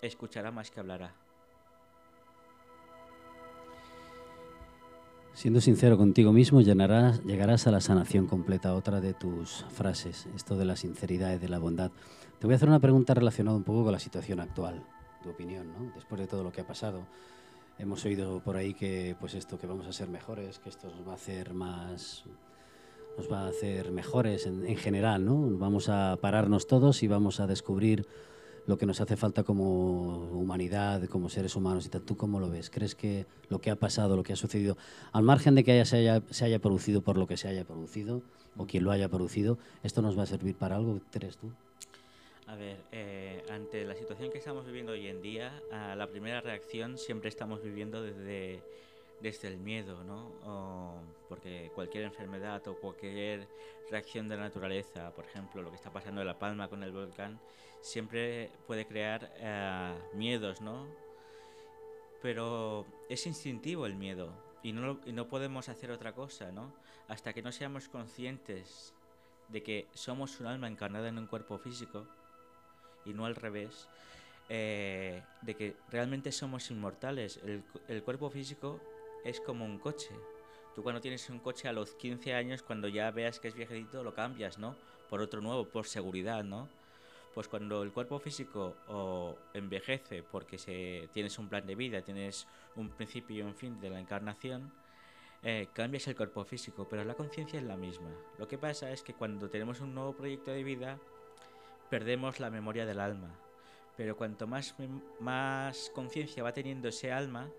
escuchará 0.01 0.51
más 0.51 0.71
que 0.71 0.79
hablará. 0.79 1.13
Siendo 5.39 5.61
sincero 5.61 5.97
contigo 5.97 6.33
mismo, 6.33 6.59
llegarás 6.59 7.65
a 7.65 7.71
la 7.71 7.79
sanación 7.79 8.27
completa. 8.27 8.75
Otra 8.75 8.99
de 8.99 9.13
tus 9.13 9.63
frases, 9.69 10.27
esto 10.35 10.57
de 10.57 10.65
la 10.65 10.75
sinceridad 10.75 11.33
y 11.33 11.37
de 11.37 11.47
la 11.47 11.59
bondad. 11.59 11.91
Te 12.39 12.45
voy 12.45 12.55
a 12.55 12.57
hacer 12.57 12.67
una 12.67 12.81
pregunta 12.81 13.13
relacionada 13.13 13.55
un 13.55 13.63
poco 13.63 13.85
con 13.85 13.93
la 13.93 13.99
situación 13.99 14.41
actual, 14.41 14.83
tu 15.23 15.29
opinión, 15.29 15.71
¿no? 15.71 15.93
Después 15.95 16.19
de 16.19 16.27
todo 16.27 16.43
lo 16.43 16.51
que 16.51 16.59
ha 16.59 16.67
pasado, 16.67 17.05
hemos 17.77 18.03
oído 18.03 18.41
por 18.41 18.57
ahí 18.57 18.73
que, 18.73 19.15
pues 19.17 19.33
esto, 19.33 19.57
que 19.57 19.65
vamos 19.65 19.87
a 19.87 19.93
ser 19.93 20.09
mejores, 20.09 20.59
que 20.59 20.67
esto 20.67 20.89
nos 20.89 21.07
va 21.07 21.13
a 21.13 21.15
hacer 21.15 21.53
más, 21.53 22.25
nos 23.17 23.31
va 23.31 23.43
a 23.43 23.47
hacer 23.47 23.93
mejores 23.93 24.45
en, 24.45 24.67
en 24.67 24.75
general, 24.75 25.23
¿no? 25.23 25.57
Vamos 25.57 25.87
a 25.87 26.17
pararnos 26.19 26.67
todos 26.67 27.01
y 27.01 27.07
vamos 27.07 27.39
a 27.39 27.47
descubrir 27.47 28.05
lo 28.69 28.77
que 28.77 28.85
nos 28.85 29.01
hace 29.01 29.17
falta 29.17 29.43
como 29.43 30.29
humanidad, 30.29 31.03
como 31.05 31.27
seres 31.27 31.55
humanos 31.55 31.87
y 31.87 31.89
tal. 31.89 32.03
¿Tú 32.03 32.15
cómo 32.15 32.39
lo 32.39 32.51
ves? 32.51 32.69
¿Crees 32.69 32.93
que 32.93 33.25
lo 33.49 33.59
que 33.59 33.71
ha 33.71 33.75
pasado, 33.75 34.15
lo 34.15 34.21
que 34.21 34.33
ha 34.33 34.35
sucedido, 34.35 34.77
al 35.11 35.23
margen 35.23 35.55
de 35.55 35.63
que 35.63 35.71
haya, 35.71 35.85
se, 35.85 35.97
haya, 35.97 36.21
se 36.29 36.45
haya 36.45 36.59
producido 36.59 37.01
por 37.01 37.17
lo 37.17 37.25
que 37.25 37.35
se 37.35 37.47
haya 37.47 37.65
producido 37.65 38.21
o 38.57 38.67
quien 38.67 38.83
lo 38.83 38.91
haya 38.91 39.09
producido, 39.09 39.57
esto 39.81 40.03
nos 40.03 40.15
va 40.15 40.23
a 40.23 40.27
servir 40.27 40.55
para 40.55 40.75
algo? 40.75 41.01
¿Crees 41.09 41.37
tú? 41.37 41.51
A 42.45 42.55
ver, 42.55 42.77
eh, 42.91 43.43
ante 43.49 43.85
la 43.85 43.95
situación 43.95 44.31
que 44.31 44.37
estamos 44.37 44.67
viviendo 44.67 44.91
hoy 44.91 45.07
en 45.07 45.23
día, 45.23 45.51
la 45.71 46.05
primera 46.05 46.39
reacción 46.39 46.99
siempre 46.99 47.29
estamos 47.29 47.63
viviendo 47.63 48.03
desde, 48.03 48.61
desde 49.19 49.47
el 49.47 49.57
miedo, 49.57 50.03
¿no? 50.03 50.29
porque 51.27 51.71
cualquier 51.73 52.03
enfermedad 52.03 52.67
o 52.67 52.75
cualquier 52.75 53.47
reacción 53.89 54.29
de 54.29 54.35
la 54.35 54.43
naturaleza, 54.43 55.11
por 55.15 55.25
ejemplo, 55.25 55.63
lo 55.63 55.69
que 55.69 55.75
está 55.75 55.91
pasando 55.91 56.21
en 56.21 56.27
La 56.27 56.37
Palma 56.37 56.67
con 56.67 56.83
el 56.83 56.91
volcán, 56.91 57.39
siempre 57.81 58.51
puede 58.67 58.85
crear 58.85 59.31
eh, 59.37 59.95
miedos, 60.13 60.61
¿no? 60.61 60.87
Pero 62.21 62.85
es 63.09 63.25
instintivo 63.25 63.85
el 63.85 63.95
miedo 63.95 64.33
y 64.61 64.73
no, 64.73 64.99
no 65.05 65.27
podemos 65.27 65.69
hacer 65.69 65.91
otra 65.91 66.13
cosa, 66.13 66.51
¿no? 66.51 66.73
Hasta 67.07 67.33
que 67.33 67.41
no 67.41 67.51
seamos 67.51 67.87
conscientes 67.87 68.93
de 69.47 69.63
que 69.63 69.87
somos 69.93 70.39
un 70.39 70.47
alma 70.47 70.67
encarnada 70.67 71.07
en 71.07 71.17
un 71.17 71.27
cuerpo 71.27 71.57
físico 71.57 72.05
y 73.05 73.13
no 73.13 73.25
al 73.25 73.35
revés, 73.35 73.87
eh, 74.49 75.23
de 75.41 75.55
que 75.55 75.75
realmente 75.89 76.31
somos 76.31 76.69
inmortales. 76.71 77.39
El, 77.43 77.63
el, 77.87 78.03
cuerpo 78.03 78.29
físico 78.29 78.79
es 79.23 79.39
como 79.39 79.65
un 79.65 79.79
coche. 79.79 80.09
Tú 80.75 80.83
cuando 80.83 81.01
tienes 81.01 81.29
un 81.29 81.39
coche 81.39 81.67
a 81.67 81.73
los 81.73 81.91
15 81.95 82.33
años, 82.33 82.61
cuando 82.61 82.87
ya 82.87 83.09
veas 83.11 83.39
que 83.39 83.47
es 83.47 83.55
viejito, 83.55 84.03
lo 84.03 84.13
cambias, 84.13 84.57
¿no? 84.57 84.75
Por 85.09 85.21
otro 85.21 85.41
nuevo, 85.41 85.65
por 85.65 85.87
seguridad, 85.87 86.43
¿no? 86.43 86.67
Pues 87.39 87.47
cuando 87.47 87.83
el 87.83 87.93
cuerpo 87.93 88.19
físico 88.19 88.75
envejece 89.53 90.23
porque 90.23 90.57
se, 90.57 91.07
tienes 91.13 91.39
un 91.39 91.47
plan 91.47 91.65
de 91.65 91.73
vida, 91.73 92.01
tienes 92.01 92.45
un 92.75 92.89
principio 92.89 93.37
y 93.37 93.41
un 93.43 93.55
fin 93.55 93.79
de 93.79 93.89
la 93.89 93.97
encarnación, 93.97 94.73
eh, 95.41 95.69
cambias 95.71 96.05
el 96.09 96.17
cuerpo 96.17 96.43
físico, 96.43 96.85
pero 96.89 97.05
la 97.05 97.13
conciencia 97.13 97.57
es 97.57 97.65
la 97.65 97.77
misma. 97.77 98.09
Lo 98.37 98.45
que 98.45 98.57
pasa 98.57 98.91
es 98.91 99.03
que 99.03 99.13
cuando 99.13 99.49
tenemos 99.49 99.79
un 99.79 99.95
nuevo 99.95 100.11
proyecto 100.11 100.51
de 100.51 100.65
vida, 100.65 100.99
perdemos 101.89 102.41
la 102.41 102.49
memoria 102.49 102.85
del 102.85 102.99
alma. 102.99 103.33
Pero 103.95 104.17
cuanto 104.17 104.45
más, 104.45 104.75
más 105.21 105.93
conciencia 105.95 106.43
va 106.43 106.51
teniendo 106.51 106.89
ese 106.89 107.13
alma, 107.13 107.49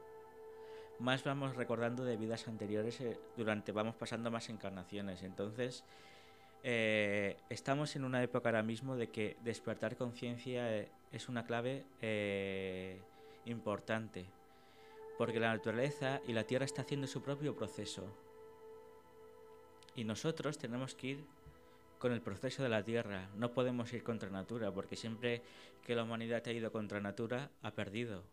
más 0.99 1.25
vamos 1.25 1.57
recordando 1.57 2.05
de 2.05 2.19
vidas 2.19 2.47
anteriores 2.49 3.01
eh, 3.01 3.19
durante 3.35 3.73
vamos 3.73 3.95
pasando 3.95 4.31
más 4.31 4.51
encarnaciones. 4.51 5.23
Entonces, 5.23 5.85
eh, 6.63 7.37
estamos 7.49 7.97
en 7.97 8.05
una 8.05 8.23
época 8.23 8.49
ahora 8.49 8.63
mismo 8.63 8.97
de 8.97 9.09
que 9.09 9.37
despertar 9.43 9.97
conciencia 9.97 10.77
eh, 10.77 10.89
es 11.13 11.29
una 11.29 11.45
clave 11.45 11.85
importante, 13.47 14.27
porque 15.19 15.41
la 15.41 15.53
naturaleza 15.53 16.21
y 16.27 16.33
la 16.33 16.45
tierra 16.45 16.65
está 16.65 16.83
haciendo 16.83 17.07
su 17.07 17.23
propio 17.23 17.57
proceso. 17.57 18.05
Y 19.95 20.05
nosotros 20.05 20.59
tenemos 20.59 20.95
que 20.95 21.07
ir 21.09 21.25
con 21.99 22.13
el 22.13 22.23
proceso 22.23 22.63
de 22.63 22.71
la 22.71 22.83
tierra, 22.83 23.29
no 23.37 23.53
podemos 23.53 23.93
ir 23.93 24.03
contra 24.03 24.31
natura, 24.31 24.73
porque 24.73 24.97
siempre 24.97 25.43
que 25.85 25.95
la 25.95 26.05
humanidad 26.05 26.43
ha 26.47 26.53
ido 26.53 26.73
contra 26.73 27.01
natura, 27.01 27.51
ha 27.63 27.73
perdido. 27.73 28.25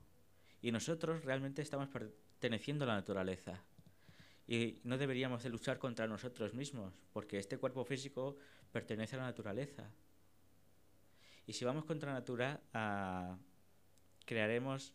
Y 0.62 0.72
nosotros 0.72 1.26
realmente 1.26 1.62
estamos 1.62 1.90
perteneciendo 1.90 2.86
a 2.86 2.88
la 2.88 2.96
naturaleza. 2.96 3.64
Y 4.48 4.80
no 4.84 4.98
deberíamos 4.98 5.44
de 5.44 5.50
luchar 5.50 5.78
contra 5.78 6.08
nosotros 6.08 6.54
mismos, 6.54 6.94
porque 7.12 7.38
este 7.38 7.58
cuerpo 7.58 7.84
físico 7.84 8.38
pertenece 8.72 9.16
a 9.16 9.20
la 9.20 9.26
naturaleza. 9.26 9.92
Y 11.46 11.54
si 11.54 11.66
vamos 11.66 11.86
contra 11.86 12.14
natura, 12.14 12.62
ah, 12.74 13.38
crearemos 14.26 14.94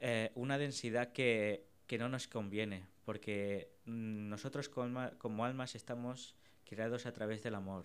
eh, 0.00 0.30
una 0.34 0.58
densidad 0.58 1.12
que, 1.12 1.66
no 1.98 2.08
nos 2.08 2.28
conviene, 2.28 2.86
porque 3.04 3.70
mm, 3.86 4.28
nosotros 4.28 4.68
como, 4.68 5.44
almas 5.44 5.74
estamos 5.74 6.34
creados 6.64 7.06
a 7.06 7.12
través 7.12 7.42
del 7.42 7.54
amor. 7.54 7.84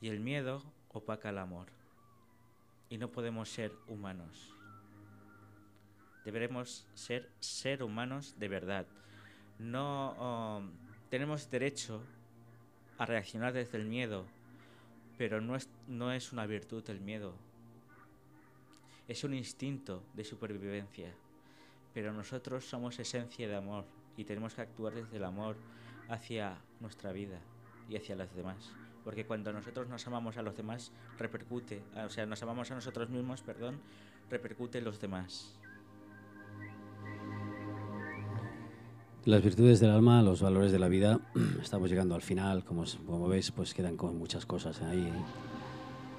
Y 0.00 0.08
el 0.08 0.20
miedo 0.20 0.62
opaca 0.88 1.30
el 1.30 1.38
amor. 1.38 1.68
Y 2.90 2.98
no 2.98 3.10
podemos 3.10 3.48
ser 3.48 3.72
humanos. 3.86 4.52
Deberemos 6.24 6.86
ser 6.94 7.30
ser 7.40 7.82
humanos 7.82 8.34
de 8.38 8.48
verdad. 8.48 8.86
No 9.58 10.58
um, 10.58 10.70
tenemos 11.08 11.50
derecho 11.50 12.02
a 12.98 13.06
reaccionar 13.06 13.52
desde 13.52 13.78
el 13.78 13.86
miedo, 13.86 14.26
pero 15.16 15.40
no 15.40 15.56
es, 15.56 15.68
no 15.86 16.12
es 16.12 16.32
una 16.32 16.46
virtud 16.46 16.84
el 16.88 17.00
miedo. 17.00 17.34
Es 19.08 19.24
un 19.24 19.34
instinto 19.34 20.02
de 20.14 20.24
supervivencia. 20.24 21.12
Pero 21.94 22.12
nosotros 22.12 22.64
somos 22.64 22.98
esencia 22.98 23.48
de 23.48 23.56
amor 23.56 23.84
y 24.16 24.24
tenemos 24.24 24.54
que 24.54 24.62
actuar 24.62 24.94
desde 24.94 25.16
el 25.16 25.24
amor 25.24 25.56
hacia 26.08 26.58
nuestra 26.80 27.12
vida 27.12 27.40
y 27.88 27.96
hacia 27.96 28.16
los 28.16 28.34
demás. 28.34 28.70
Porque 29.04 29.24
cuando 29.24 29.52
nosotros 29.52 29.88
nos 29.88 30.06
amamos 30.06 30.36
a 30.36 30.42
los 30.42 30.56
demás, 30.56 30.92
repercute, 31.18 31.82
o 32.04 32.10
sea, 32.10 32.26
nos 32.26 32.42
amamos 32.42 32.70
a 32.70 32.74
nosotros 32.74 33.08
mismos, 33.08 33.40
perdón, 33.40 33.80
repercute 34.28 34.78
en 34.78 34.84
los 34.84 35.00
demás. 35.00 35.56
Las 39.26 39.42
virtudes 39.42 39.80
del 39.80 39.90
alma, 39.90 40.22
los 40.22 40.40
valores 40.40 40.70
de 40.70 40.78
la 40.78 40.86
vida, 40.86 41.18
estamos 41.60 41.90
llegando 41.90 42.14
al 42.14 42.22
final, 42.22 42.64
como, 42.64 42.84
como 43.04 43.26
veis, 43.26 43.50
pues 43.50 43.74
quedan 43.74 43.96
con 43.96 44.16
muchas 44.16 44.46
cosas 44.46 44.80
ahí, 44.82 45.12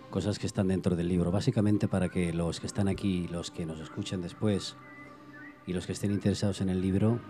cosas 0.09 0.37
que 0.37 0.45
están 0.45 0.67
dentro 0.67 0.97
del 0.97 1.07
libro, 1.07 1.31
básicamente 1.31 1.87
para 1.87 2.09
que 2.09 2.33
los 2.33 2.59
que 2.59 2.67
están 2.67 2.89
aquí, 2.89 3.29
los 3.29 3.49
que 3.49 3.65
nos 3.65 3.79
escuchen 3.79 4.21
después 4.21 4.75
y 5.65 5.71
los 5.71 5.85
que 5.87 5.93
estén 5.93 6.11
interesados 6.11 6.59
en 6.59 6.67
el 6.67 6.81
libro, 6.81 7.21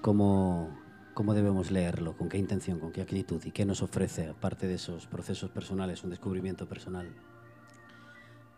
como 0.00 0.70
¿Cómo 1.12 1.32
debemos 1.32 1.70
leerlo? 1.70 2.14
¿Con 2.14 2.28
qué 2.28 2.36
intención? 2.36 2.78
¿Con 2.78 2.92
qué 2.92 3.00
actitud? 3.00 3.42
¿Y 3.42 3.50
qué 3.50 3.64
nos 3.64 3.80
ofrece, 3.80 4.28
aparte 4.28 4.66
de 4.66 4.74
esos 4.74 5.06
procesos 5.06 5.50
personales, 5.50 6.04
un 6.04 6.10
descubrimiento 6.10 6.68
personal? 6.68 7.08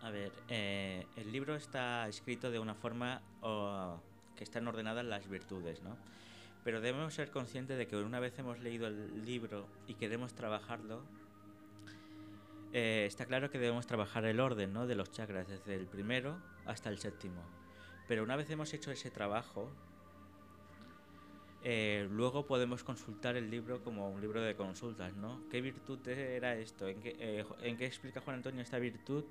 A 0.03 0.11
ver, 0.11 0.33
eh, 0.49 1.07
el 1.15 1.31
libro 1.31 1.55
está 1.55 2.09
escrito 2.09 2.51
de 2.51 2.59
una 2.59 2.75
forma 2.75 3.23
que 4.39 4.45
están 4.45 4.67
ordenadas 4.69 5.05
las 5.05 5.29
virtudes, 5.29 5.83
¿no? 5.83 5.99
Pero 6.65 6.81
debemos 6.81 7.13
ser 7.13 7.31
conscientes 7.31 7.77
de 7.77 7.87
que 7.87 7.97
una 7.97 8.21
vez 8.21 8.39
hemos 8.39 8.61
leído 8.61 8.87
el 8.87 9.25
libro 9.25 9.67
y 9.87 9.95
queremos 9.95 10.35
trabajarlo, 10.35 11.03
eh, 12.73 13.05
está 13.07 13.27
claro 13.27 13.51
que 13.51 13.59
debemos 13.59 13.87
trabajar 13.87 14.25
el 14.25 14.41
orden 14.41 14.73
¿no? 14.73 14.87
de 14.87 14.95
los 14.95 15.11
chakras, 15.11 15.49
desde 15.49 15.75
el 15.75 15.87
primero 15.87 16.37
hasta 16.67 16.91
el 16.91 16.99
séptimo. 16.99 17.43
Pero 18.07 18.23
una 18.23 18.37
vez 18.37 18.51
hemos 18.51 18.73
hecho 18.75 18.91
ese 18.91 19.11
trabajo, 19.11 19.71
eh, 21.65 22.07
luego 22.11 22.47
podemos 22.47 22.85
consultar 22.85 23.37
el 23.37 23.51
libro 23.51 23.83
como 23.83 24.11
un 24.11 24.21
libro 24.21 24.41
de 24.43 24.55
consultas, 24.55 25.15
¿no? 25.17 25.43
¿Qué 25.51 25.61
virtud 25.61 26.07
era 26.07 26.55
esto? 26.55 26.89
¿En 26.89 27.01
qué, 27.01 27.17
eh, 27.19 27.45
¿En 27.63 27.77
qué, 27.77 27.87
explica 27.87 28.21
Juan 28.21 28.37
Antonio 28.37 28.63
esta 28.63 28.79
virtud 28.79 29.25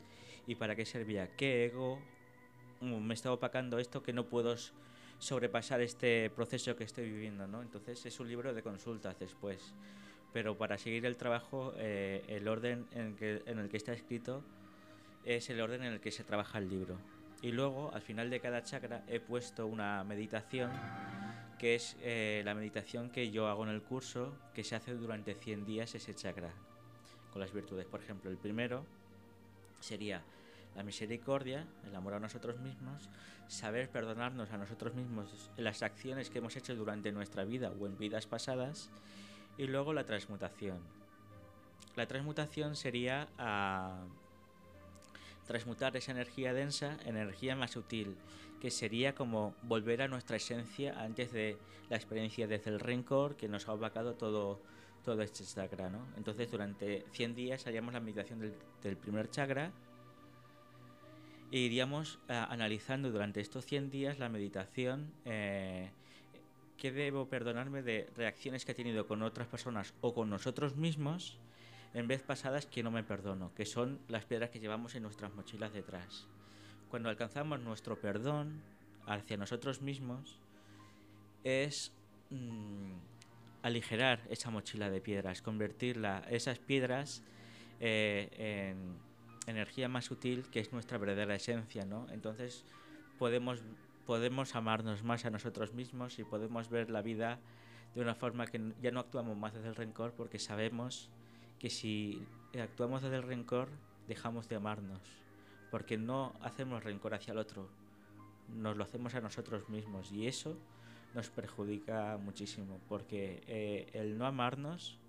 y 0.46 0.56
para 0.56 0.76
qué 0.76 0.86
servía? 0.86 1.36
¿Qué 1.36 1.66
ego 1.66 2.00
mm, 2.82 2.98
me 2.98 3.14
está 3.14 3.32
opacando 3.32 3.80
esto 3.80 4.04
que 4.04 4.14
no 4.14 4.26
puedo 4.26 4.56
sobrepasar 5.20 5.82
este 5.82 6.30
proceso 6.30 6.76
que 6.76 6.84
estoy 6.84 7.10
viviendo, 7.10 7.48
¿no? 7.48 7.62
Entonces 7.62 8.06
es 8.06 8.20
un 8.20 8.28
libro 8.28 8.54
de 8.54 8.62
consultas 8.62 9.18
después. 9.20 9.74
Pero 10.34 10.58
para 10.58 10.78
seguir 10.78 11.06
el 11.06 11.16
trabajo, 11.16 11.74
eh, 11.78 12.24
el 12.28 12.48
orden 12.48 12.86
en, 12.92 13.16
el 13.20 13.70
que 13.70 13.78
está 13.78 13.94
escrito 13.94 14.44
es 15.24 15.50
el 15.50 15.62
orden 15.62 15.84
en 15.84 15.94
el 15.94 16.00
que 16.00 16.12
se 16.12 16.24
trabaja 16.24 16.60
el 16.60 16.70
libro. 16.70 16.98
Y 17.42 17.52
luego, 17.52 17.92
al 17.94 18.02
final 18.02 18.30
de 18.30 18.40
cada 18.40 18.64
chakra, 18.64 19.04
he 19.08 19.20
puesto 19.20 19.68
una 19.68 20.04
meditación 20.04 20.72
que 21.60 21.76
es 21.76 21.96
eh, 22.02 22.42
la 22.46 22.54
meditación 22.54 23.10
que 23.10 23.32
yo 23.32 23.48
hago 23.48 23.64
en 23.64 23.70
el 23.70 23.82
curso, 23.82 24.38
que 24.54 24.64
se 24.64 24.76
hace 24.76 24.94
durante 24.94 25.34
100 25.34 25.66
días 25.66 25.96
ese 25.96 26.14
chakra, 26.14 26.52
con 27.32 27.42
las 27.42 27.52
virtudes. 27.52 27.86
Por 27.86 28.02
ejemplo, 28.02 28.30
el 28.30 28.38
primero 28.38 28.86
sería 29.80 30.24
la 30.78 30.84
misericordia, 30.84 31.66
el 31.86 31.96
amor 31.96 32.14
a 32.14 32.20
nosotros 32.20 32.60
mismos, 32.60 33.10
saber 33.48 33.90
perdonarnos 33.90 34.52
a 34.52 34.58
nosotros 34.58 34.94
mismos 34.94 35.50
las 35.58 35.82
acciones 35.82 36.30
que 36.30 36.38
hemos 36.38 36.56
hecho 36.56 36.76
durante 36.76 37.12
nuestra 37.12 37.44
vida 37.44 37.74
o 37.78 37.88
en 37.88 37.98
vidas 37.98 38.28
pasadas, 38.28 38.90
y 39.58 39.66
luego 39.66 39.92
la 39.92 40.06
transmutación. 40.06 40.78
La 41.96 42.06
transmutación 42.06 42.76
sería 42.76 43.28
a 43.40 44.06
transmutar 45.48 45.98
esa 45.98 46.12
energía 46.12 46.54
densa 46.54 46.98
en 47.06 47.18
energía 47.18 47.56
más 47.56 47.72
sutil, 47.72 48.16
que 48.62 48.70
sería 48.70 49.16
como 49.16 49.56
volver 49.64 50.04
a 50.04 50.08
nuestra 50.08 50.38
esencia 50.38 51.02
antes 51.02 51.32
de 51.32 51.58
la 51.90 51.96
experiencia 51.96 52.48
desde 52.48 52.70
el 52.70 52.80
rencor 52.80 53.36
que 53.36 53.48
nos 53.48 53.68
ha 53.68 53.74
opacado 53.74 54.14
todo, 54.14 54.62
todo 55.04 55.24
este 55.24 55.44
chakra. 55.44 55.90
¿no? 55.90 56.06
Entonces 56.18 56.52
durante 56.52 57.06
100 57.14 57.34
días 57.34 57.66
haríamos 57.66 57.94
la 57.94 58.00
meditación 58.00 58.40
del, 58.82 58.98
primer 58.98 59.32
chakra 59.32 59.72
e 61.52 61.60
iríamos 61.60 62.20
eh, 62.28 62.34
analizando 62.34 63.12
durante 63.12 63.40
estos 63.40 63.66
100 63.66 63.90
días 63.90 64.20
la 64.20 64.30
meditación. 64.30 65.12
Eh, 65.26 65.90
¿Qué 66.78 66.92
debo 66.92 67.28
perdonarme 67.28 67.82
de 67.82 68.10
reacciones 68.16 68.64
que 68.64 68.74
he 68.74 68.76
tenido 68.76 69.08
con 69.08 69.24
otras 69.24 69.48
personas 69.48 69.94
o 70.02 70.14
con 70.14 70.30
nosotros 70.30 70.76
mismos 70.76 71.40
en 71.94 72.08
vez 72.08 72.22
pasadas 72.22 72.68
que 72.68 72.84
no 72.84 72.92
me 72.92 73.04
perdono, 73.04 73.52
que 73.56 73.66
son 73.66 74.00
las 74.08 74.26
piedras 74.26 74.52
que 74.52 74.60
llevamos 74.60 74.94
en 74.94 75.04
nuestras 75.04 75.34
mochilas 75.34 75.74
detrás. 75.74 76.28
Cuando 76.90 77.10
alcanzamos 77.10 77.60
nuestro 77.62 78.00
perdón 78.00 78.62
hacia 79.08 79.38
nosotros 79.38 79.82
mismos, 79.82 80.40
es 81.44 81.92
mm, 82.30 82.94
aligerar 83.64 84.22
esa 84.30 84.52
mochila 84.52 84.90
de 84.90 85.02
piedras, 85.02 85.42
convertirla, 85.42 86.24
esas 86.30 86.60
piedras, 86.60 87.24
eh, 87.80 88.30
en 88.72 89.07
energía 89.48 89.90
más 89.90 90.06
sutil 90.06 90.46
que 90.52 90.60
es 90.60 90.72
nuestra 90.72 90.98
verdadera 90.98 91.36
esencia, 91.36 91.86
¿no? 91.86 92.08
Entonces 92.12 92.66
podemos, 93.18 93.64
podemos 94.06 94.56
amarnos 94.56 95.04
más 95.04 95.26
a 95.26 95.30
nosotros 95.30 95.74
mismos 95.74 96.20
y 96.20 96.24
podemos 96.24 96.70
ver 96.70 96.90
la 96.90 97.02
vida 97.02 97.40
de 97.96 98.02
una 98.02 98.14
forma 98.14 98.46
que 98.46 98.74
ya 98.82 98.92
no 98.92 99.00
actuamos 99.00 99.36
más 99.38 99.54
desde 99.54 99.70
el 99.70 99.76
rencor 99.76 100.14
porque 100.14 100.38
sabemos 100.38 101.10
que 101.60 101.70
si 101.70 102.22
actuamos 102.62 103.02
desde 103.02 103.16
el 103.16 103.24
rencor, 103.24 103.70
dejamos 104.08 104.48
de 104.48 104.56
amarnos, 104.56 105.02
porque 105.72 105.98
no 105.98 106.34
hacemos 106.42 106.84
rencor 106.84 107.14
hacia 107.14 107.32
el 107.32 107.40
otro, 107.40 107.68
nos 108.50 108.78
lo 108.78 108.84
hacemos 108.84 109.16
a 109.16 109.22
nosotros 109.22 109.68
mismos 109.70 110.12
y 110.12 110.28
eso 110.28 110.58
nos 111.14 111.30
perjudica 111.30 112.18
muchísimo, 112.18 112.80
porque 112.88 113.42
eh, 113.48 113.90
el 113.94 114.18
no 114.18 114.28
amarnos 114.28 115.00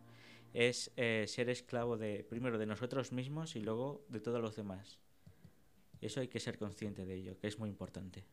es 0.52 0.90
eh, 0.96 1.24
ser 1.28 1.48
esclavo 1.50 1.96
de 1.96 2.24
primero 2.24 2.58
de 2.58 2.66
nosotros 2.66 3.12
mismos 3.12 3.56
y 3.56 3.60
luego 3.60 4.04
de 4.08 4.20
todos 4.20 4.40
los 4.40 4.56
demás. 4.56 4.98
Eso 6.00 6.20
hay 6.20 6.28
que 6.28 6.40
ser 6.40 6.58
consciente 6.58 7.04
de 7.04 7.14
ello, 7.14 7.38
que 7.38 7.48
es 7.48 7.58
muy 7.58 7.68
importante. 7.68 8.24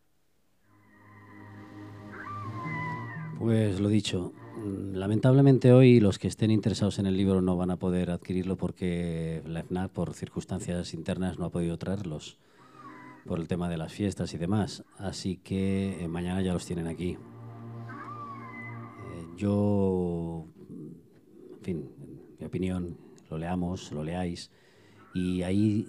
Pues 3.39 3.79
lo 3.79 3.89
dicho, 3.89 4.33
mm, 4.57 4.95
lamentablemente 4.95 5.73
hoy 5.73 5.99
los 5.99 6.19
que 6.19 6.27
estén 6.27 6.51
interesados 6.51 6.99
en 6.99 7.05
el 7.05 7.17
libro 7.17 7.41
no 7.41 7.57
van 7.57 7.69
a 7.69 7.77
poder 7.77 8.11
adquirirlo 8.11 8.55
porque 8.55 9.41
la 9.45 9.61
FNAC 9.61 9.91
por 9.91 10.13
circunstancias 10.13 10.93
internas 10.93 11.37
no 11.37 11.45
ha 11.45 11.51
podido 11.51 11.77
traerlos 11.77 12.37
por 13.25 13.39
el 13.39 13.47
tema 13.47 13.67
de 13.69 13.77
las 13.77 13.91
fiestas 13.91 14.33
y 14.33 14.37
demás. 14.37 14.83
Así 14.97 15.37
que 15.37 16.03
eh, 16.03 16.07
mañana 16.07 16.41
ya 16.41 16.53
los 16.53 16.65
tienen 16.65 16.87
aquí. 16.87 17.17
Eh, 19.11 19.27
yo, 19.35 20.47
en 21.65 21.81
fin, 21.81 21.89
mi 22.39 22.45
opinión, 22.45 22.97
lo 23.29 23.39
leamos, 23.39 23.91
lo 23.91 24.03
leáis, 24.03 24.51
y 25.15 25.41
ahí 25.41 25.87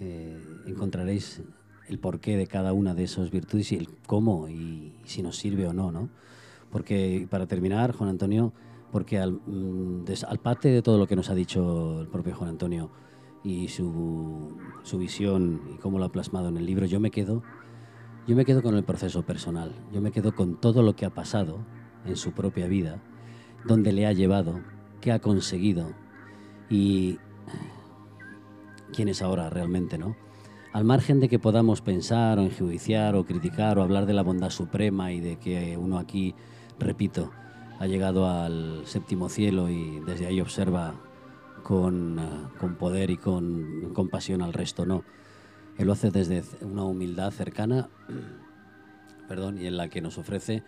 eh, 0.00 0.36
encontraréis 0.66 1.42
el 1.88 2.00
porqué 2.00 2.36
de 2.36 2.48
cada 2.48 2.72
una 2.72 2.94
de 2.94 3.04
esas 3.04 3.30
virtudes 3.30 3.70
y 3.70 3.76
el 3.76 3.88
cómo 4.06 4.48
y, 4.48 4.92
si 5.04 5.22
nos 5.22 5.36
sirve 5.36 5.68
o 5.68 5.72
no, 5.72 5.92
¿no? 5.92 6.08
Porque, 6.70 7.28
para 7.30 7.46
terminar, 7.46 7.92
Juan 7.92 8.10
Antonio, 8.10 8.52
porque 8.90 9.18
al, 9.18 9.32
mm, 9.32 10.04
al 10.26 10.38
parte 10.38 10.70
de 10.70 10.82
todo 10.82 10.98
lo 10.98 11.06
que 11.06 11.14
nos 11.14 11.30
ha 11.30 11.34
dicho 11.34 12.00
el 12.00 12.08
propio 12.08 12.34
Juan 12.34 12.50
Antonio 12.50 12.90
y 13.44 13.68
su, 13.68 14.56
su 14.82 14.98
visión 14.98 15.60
y 15.74 15.78
cómo 15.78 16.00
lo 16.00 16.06
ha 16.06 16.12
plasmado 16.12 16.48
en 16.48 16.56
el 16.56 16.66
libro, 16.66 16.86
yo 16.86 16.98
me 16.98 17.10
quedo 17.10 17.42
yo 18.26 18.36
me 18.36 18.44
quedo 18.44 18.62
con 18.62 18.76
el 18.76 18.84
proceso 18.84 19.24
personal, 19.24 19.72
yo 19.92 20.00
me 20.00 20.12
quedo 20.12 20.34
con 20.34 20.60
todo 20.60 20.82
lo 20.82 20.94
que 20.94 21.04
ha 21.04 21.10
pasado 21.10 21.58
en 22.04 22.16
su 22.16 22.32
propia 22.32 22.68
vida, 22.68 23.02
dónde 23.64 23.92
le 23.92 24.06
ha 24.06 24.12
llevado, 24.12 24.60
qué 25.02 25.12
ha 25.12 25.18
conseguido 25.18 25.92
y 26.70 27.18
quién 28.94 29.08
es 29.08 29.20
ahora 29.20 29.50
realmente, 29.50 29.98
¿no? 29.98 30.16
Al 30.72 30.84
margen 30.84 31.20
de 31.20 31.28
que 31.28 31.38
podamos 31.38 31.82
pensar 31.82 32.38
o 32.38 32.42
enjuiciar 32.42 33.14
o 33.14 33.26
criticar 33.26 33.78
o 33.78 33.82
hablar 33.82 34.06
de 34.06 34.14
la 34.14 34.22
bondad 34.22 34.48
suprema 34.48 35.12
y 35.12 35.20
de 35.20 35.36
que 35.36 35.76
uno 35.76 35.98
aquí, 35.98 36.34
repito, 36.78 37.30
ha 37.78 37.86
llegado 37.86 38.26
al 38.26 38.86
séptimo 38.86 39.28
cielo 39.28 39.68
y 39.68 40.00
desde 40.06 40.26
ahí 40.26 40.40
observa 40.40 40.94
con, 41.62 42.18
eh, 42.18 42.22
con 42.58 42.76
poder 42.76 43.10
y 43.10 43.18
con 43.18 43.92
compasión 43.92 44.40
al 44.40 44.54
resto, 44.54 44.86
no 44.86 45.04
él 45.78 45.86
lo 45.86 45.92
hace 45.94 46.10
desde 46.10 46.42
una 46.60 46.84
humildad 46.84 47.30
cercana 47.30 47.88
perdón, 49.28 49.58
y 49.58 49.66
en 49.66 49.76
la 49.76 49.88
que 49.88 50.00
nos 50.00 50.18
ofrece 50.18 50.62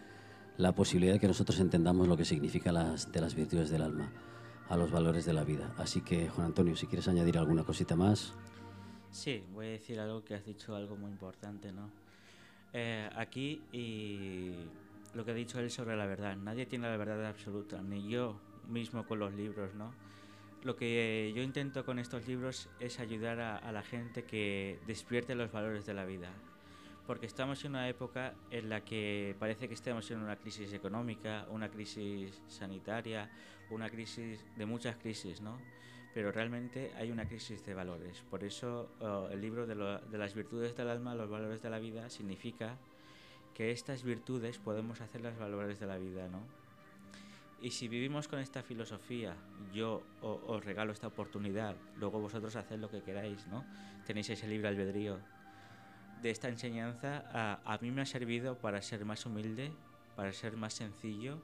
la 0.57 0.73
posibilidad 0.73 1.15
de 1.15 1.21
que 1.21 1.29
nosotros 1.29 1.59
entendamos 1.61 2.09
lo 2.09 2.17
que 2.17 2.25
significa 2.25 2.73
las, 2.73 3.11
de 3.11 3.21
las 3.21 3.35
virtudes 3.35 3.71
del 3.71 3.83
alma 3.83 4.11
a 4.69 4.77
los 4.77 4.91
valores 4.91 5.25
de 5.25 5.33
la 5.33 5.45
vida. 5.45 5.75
Así 5.79 6.01
que, 6.01 6.29
Juan 6.29 6.47
Antonio, 6.47 6.77
si 6.77 6.87
quieres 6.87 7.09
añadir 7.09 7.39
alguna 7.39 7.65
cosita 7.65 7.97
más. 7.97 8.35
Sí, 9.11 9.45
voy 9.53 9.67
a 9.67 9.71
decir 9.71 10.01
algo 10.01 10.25
que 10.25 10.35
has 10.35 10.45
dicho, 10.45 10.75
algo 10.75 10.97
muy 10.97 11.11
importante, 11.11 11.73
¿no? 11.73 11.91
Eh, 12.73 13.09
aquí 13.15 13.63
y 13.73 14.53
lo 15.15 15.25
que 15.25 15.31
ha 15.31 15.35
dicho 15.35 15.61
él 15.61 15.71
sobre 15.71 15.97
la 15.97 16.07
verdad. 16.07 16.37
Nadie 16.37 16.67
tiene 16.67 16.89
la 16.89 16.97
verdad 16.97 17.25
absoluta, 17.27 17.81
ni 17.81 18.09
yo 18.09 18.41
mismo 18.69 19.07
con 19.07 19.19
los 19.19 19.33
libros, 19.35 19.75
¿no? 19.75 19.93
Lo 20.63 20.77
que 20.77 21.33
yo 21.37 21.43
intento 21.43 21.85
con 21.85 21.99
estos 21.99 22.27
libros 22.27 22.69
es 22.81 22.99
ayudar 22.99 23.39
a, 23.39 23.71
la 23.71 23.83
gente 23.83 24.25
que 24.25 24.81
despierte 24.87 25.35
los 25.35 25.53
valores 25.53 25.85
de 25.85 25.93
la 25.95 26.07
vida, 26.07 26.31
porque 27.07 27.27
estamos 27.27 27.65
en 27.65 27.73
una 27.73 27.89
época 27.89 28.35
en 28.51 28.69
la 28.69 28.83
que 28.83 29.37
parece 29.39 29.69
que 29.69 29.75
estamos 29.75 30.11
en 30.11 30.19
una 30.19 30.37
crisis 30.37 30.73
económica, 30.73 31.47
una 31.51 31.69
crisis 31.69 32.43
sanitaria, 32.49 33.31
una 33.71 33.91
crisis 33.91 34.45
de 34.57 34.67
muchas 34.67 34.97
crisis, 34.97 35.41
¿no? 35.41 35.59
Pero 36.15 36.33
realmente 36.33 36.93
hay 36.97 37.11
una 37.11 37.27
crisis 37.27 37.65
de 37.65 37.75
valores. 37.75 38.23
Por 38.31 38.45
eso 38.45 38.91
oh, 39.01 39.29
el 39.31 39.41
libro 39.41 39.67
de, 39.67 39.75
de 39.75 40.19
las 40.19 40.35
virtudes 40.35 40.77
del 40.77 40.89
alma, 40.89 41.15
los 41.15 41.29
valores 41.29 41.61
de 41.61 41.71
la 41.71 41.79
vida, 41.79 42.09
significa 42.09 42.77
que 43.53 43.71
estas 43.71 44.03
virtudes 44.03 44.59
podemos 44.59 45.01
hacer 45.01 45.21
los 45.21 45.37
valores 45.39 45.81
de 45.81 45.87
la 45.87 45.99
vida, 45.99 46.29
¿no? 46.29 46.41
Y 47.65 47.71
si 47.71 47.89
vivimos 47.89 48.29
con 48.29 48.41
esta 48.41 48.63
filosofía, 48.63 49.35
yo 49.73 50.03
os 50.21 50.63
regalo 50.65 50.93
esta 50.93 51.07
oportunidad, 51.07 51.75
luego 51.97 52.21
vosotros 52.21 52.55
haced 52.57 52.79
lo 52.79 52.91
que 52.91 53.01
queráis, 53.01 53.47
¿no? 53.47 53.65
Tenéis 54.07 54.29
ese 54.29 54.47
libre 54.47 54.69
albedrío. 54.69 55.19
De 56.23 56.31
esta 56.31 56.49
enseñanza 56.49 57.25
a, 57.33 57.79
mí 57.83 57.91
me 57.91 58.03
ha 58.03 58.07
servido 58.07 58.57
para 58.59 58.81
ser 58.81 59.05
más 59.05 59.27
humilde, 59.27 59.73
para 60.17 60.33
ser 60.33 60.57
más 60.57 60.73
sencillo 60.73 61.39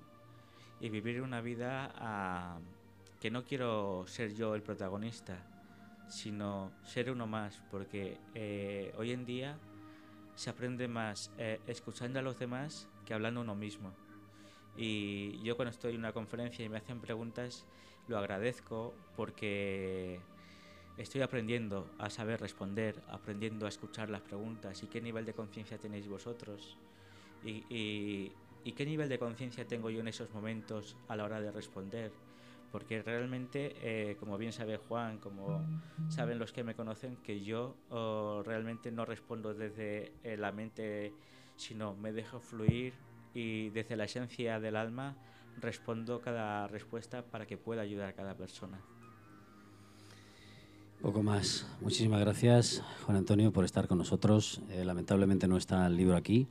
y 0.80 0.88
vivir 0.88 1.20
una 1.20 1.40
vida 1.40 2.58
que 3.20 3.30
no 3.30 3.44
quiero 3.44 4.06
ser 4.06 4.34
yo 4.34 4.54
el 4.54 4.62
protagonista, 4.62 5.36
sino 6.08 6.72
ser 6.82 7.10
uno 7.10 7.26
más, 7.26 7.62
porque 7.70 8.18
eh, 8.34 8.92
hoy 8.96 9.12
en 9.12 9.26
día 9.26 9.58
se 10.34 10.48
aprende 10.48 10.88
más 10.88 11.30
eh, 11.36 11.60
escuchando 11.66 12.18
a 12.18 12.22
los 12.22 12.38
demás 12.38 12.88
que 13.04 13.12
hablando 13.12 13.42
uno 13.42 13.54
mismo. 13.54 13.92
Y 14.76 15.42
yo 15.42 15.56
cuando 15.56 15.70
estoy 15.70 15.92
en 15.92 15.98
una 15.98 16.12
conferencia 16.12 16.64
y 16.64 16.68
me 16.70 16.78
hacen 16.78 17.00
preguntas, 17.00 17.66
lo 18.08 18.16
agradezco 18.16 18.94
porque 19.16 20.20
estoy 21.00 21.22
aprendiendo 21.22 21.90
a 21.98 22.10
saber 22.10 22.40
responder, 22.40 23.02
aprendiendo 23.08 23.66
a 23.66 23.70
escuchar 23.70 24.10
las 24.10 24.20
preguntas 24.20 24.82
y 24.82 24.86
qué 24.86 25.00
nivel 25.00 25.24
de 25.24 25.32
conciencia 25.32 25.78
tenéis 25.78 26.06
vosotros 26.06 26.76
y, 27.42 28.32
qué 28.76 28.84
nivel 28.86 29.08
de 29.08 29.18
conciencia 29.18 29.66
tengo 29.66 29.90
yo 29.90 30.00
en 30.00 30.08
esos 30.08 30.30
momentos 30.30 30.96
a 31.08 31.16
la 31.16 31.24
hora 31.24 31.40
de 31.40 31.50
responder. 31.50 32.12
Porque 32.70 33.02
realmente, 33.02 33.74
eh, 33.82 34.16
como 34.20 34.38
bien 34.38 34.52
sabe 34.52 34.76
Juan, 34.76 35.18
como 35.18 35.66
saben 36.08 36.38
los 36.38 36.52
que 36.52 36.62
me 36.62 36.76
conocen, 36.76 37.16
que 37.16 37.40
yo 37.40 37.74
oh, 37.88 38.42
realmente 38.44 38.92
no 38.92 39.04
respondo 39.04 39.54
desde 39.54 40.12
eh, 40.22 40.36
la 40.36 40.52
mente, 40.52 41.12
sino 41.56 41.96
me 41.96 42.12
dejo 42.12 42.38
fluir, 42.38 42.94
y 43.34 43.70
desde 43.70 43.96
la 43.96 44.04
esencia 44.04 44.60
del 44.60 44.76
alma 44.76 45.16
respondo 45.58 46.20
cada 46.20 46.68
respuesta 46.68 47.24
para 47.24 47.46
que 47.46 47.56
pueda 47.56 47.82
ayudar 47.82 48.08
a 48.08 48.12
cada 48.12 48.36
persona. 48.36 48.80
Poco 51.02 51.22
más. 51.22 51.66
Muchísimas 51.80 52.20
gracias, 52.20 52.82
Juan 53.06 53.16
Antonio, 53.16 53.52
por 53.52 53.64
estar 53.64 53.88
con 53.88 53.96
nosotros. 53.96 54.60
Eh, 54.68 54.84
lamentablemente 54.84 55.48
no 55.48 55.56
está 55.56 55.86
el 55.86 55.96
libro 55.96 56.14
aquí. 56.14 56.46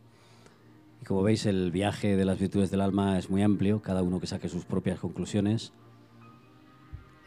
Y 1.00 1.06
como 1.06 1.22
veis, 1.22 1.46
el 1.46 1.70
viaje 1.70 2.18
de 2.18 2.26
las 2.26 2.40
virtudes 2.40 2.72
del 2.72 2.82
alma 2.82 3.20
es 3.20 3.30
muy 3.30 3.44
amplio, 3.44 3.80
cada 3.84 4.02
uno 4.02 4.20
que 4.20 4.26
saque 4.26 4.50
sus 4.50 4.66
propias 4.66 5.00
conclusiones. 5.00 5.72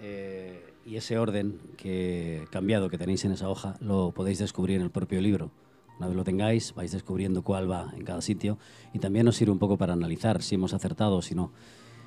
Eh, 0.00 0.74
y 0.84 0.96
ese 0.96 1.16
orden 1.16 1.60
que 1.76 2.44
cambiado 2.50 2.90
que 2.90 2.98
tenéis 2.98 3.24
en 3.24 3.30
esa 3.30 3.48
hoja 3.48 3.76
lo 3.78 4.10
podéis 4.10 4.40
descubrir 4.40 4.78
en 4.78 4.82
el 4.82 4.90
propio 4.90 5.20
libro. 5.20 5.52
Una 5.98 6.08
vez 6.08 6.16
lo 6.16 6.24
tengáis, 6.24 6.74
vais 6.74 6.90
descubriendo 6.90 7.42
cuál 7.42 7.70
va 7.70 7.92
en 7.96 8.04
cada 8.04 8.20
sitio 8.20 8.58
y 8.92 8.98
también 8.98 9.26
nos 9.26 9.36
sirve 9.36 9.52
un 9.52 9.60
poco 9.60 9.76
para 9.78 9.92
analizar 9.92 10.42
si 10.42 10.56
hemos 10.56 10.74
acertado 10.74 11.18
o 11.18 11.22
si 11.22 11.36
no. 11.36 11.52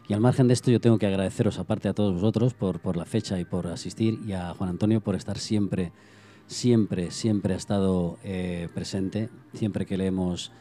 Y 0.08 0.14
al 0.14 0.22
margen 0.22 0.48
de 0.48 0.54
esto, 0.54 0.70
yo 0.70 0.80
tengo 0.80 1.00
que 1.00 1.08
agradeceros, 1.08 1.58
aparte 1.58 1.90
a 1.90 1.94
todos 1.94 2.14
vosotros, 2.14 2.54
por, 2.54 2.80
por 2.80 2.96
la 2.96 3.06
fecha 3.06 3.40
y 3.40 3.46
por 3.46 3.66
asistir, 3.68 4.20
y 4.28 4.34
a 4.34 4.54
Juan 4.54 4.70
Antonio 4.70 5.02
por 5.02 5.16
estar 5.16 5.40
siempre, 5.40 5.92
siempre, 6.46 7.10
siempre 7.10 7.56
ha 7.56 7.58
estado 7.58 8.20
eh, 8.24 8.70
presente, 8.76 9.30
siempre 9.54 9.88
que 9.88 9.98
le 9.98 10.06
hemos 10.06 10.52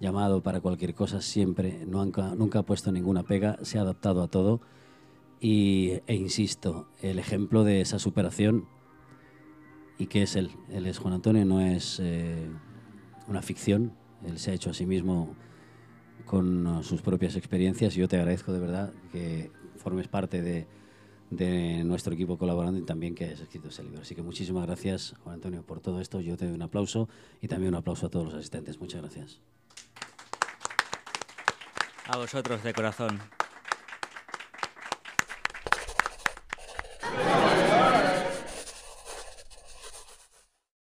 llamado 0.00 0.42
para 0.42 0.60
cualquier 0.60 0.94
cosa, 0.94 1.20
siempre, 1.20 1.84
nunca, 1.86 2.34
nunca 2.34 2.58
ha 2.58 2.62
puesto 2.62 2.90
ninguna 2.90 3.22
pega, 3.22 3.56
se 3.62 3.78
ha 3.78 3.82
adaptado 3.82 4.20
a 4.20 4.28
todo. 4.28 4.60
Y, 5.40 6.00
e 6.08 6.16
insisto, 6.16 6.88
el 7.00 7.20
ejemplo 7.20 7.62
de 7.62 7.80
esa 7.80 8.00
superación, 8.00 8.66
y 9.96 10.06
que 10.06 10.22
es 10.22 10.34
él, 10.34 10.50
él 10.70 10.86
es 10.86 10.98
Juan 10.98 11.14
Antonio, 11.14 11.44
no 11.44 11.60
es 11.60 12.00
eh, 12.02 12.48
una 13.28 13.42
ficción, 13.42 13.92
él 14.26 14.40
se 14.40 14.50
ha 14.50 14.54
hecho 14.54 14.70
a 14.70 14.74
sí 14.74 14.86
mismo 14.86 15.36
con 16.28 16.66
uh, 16.66 16.82
sus 16.82 17.02
propias 17.02 17.34
experiencias 17.34 17.96
y 17.96 18.00
yo 18.00 18.08
te 18.08 18.16
agradezco 18.16 18.52
de 18.52 18.60
verdad 18.60 18.92
que 19.10 19.50
formes 19.78 20.06
parte 20.06 20.42
de, 20.42 20.66
de, 21.30 21.82
nuestro 21.84 22.12
equipo 22.14 22.36
colaborando 22.36 22.78
y 22.78 22.82
también 22.82 23.14
que 23.14 23.24
hayas 23.24 23.40
escrito 23.40 23.68
ese 23.68 23.82
libro. 23.82 24.02
Así 24.02 24.14
que 24.14 24.22
muchísimas 24.22 24.66
gracias, 24.66 25.14
Juan 25.24 25.36
Antonio, 25.36 25.62
por 25.62 25.80
todo 25.80 26.00
esto. 26.00 26.20
Yo 26.20 26.36
te 26.36 26.44
doy 26.44 26.54
un 26.54 26.62
aplauso 26.62 27.08
y 27.40 27.48
también 27.48 27.72
un 27.72 27.78
aplauso 27.78 28.06
a 28.06 28.10
todos 28.10 28.26
los 28.26 28.34
asistentes. 28.34 28.78
Muchas 28.78 29.00
gracias. 29.00 29.40
A 32.06 32.16
vosotros 32.16 32.62
de 32.62 32.72
corazón. 32.72 33.18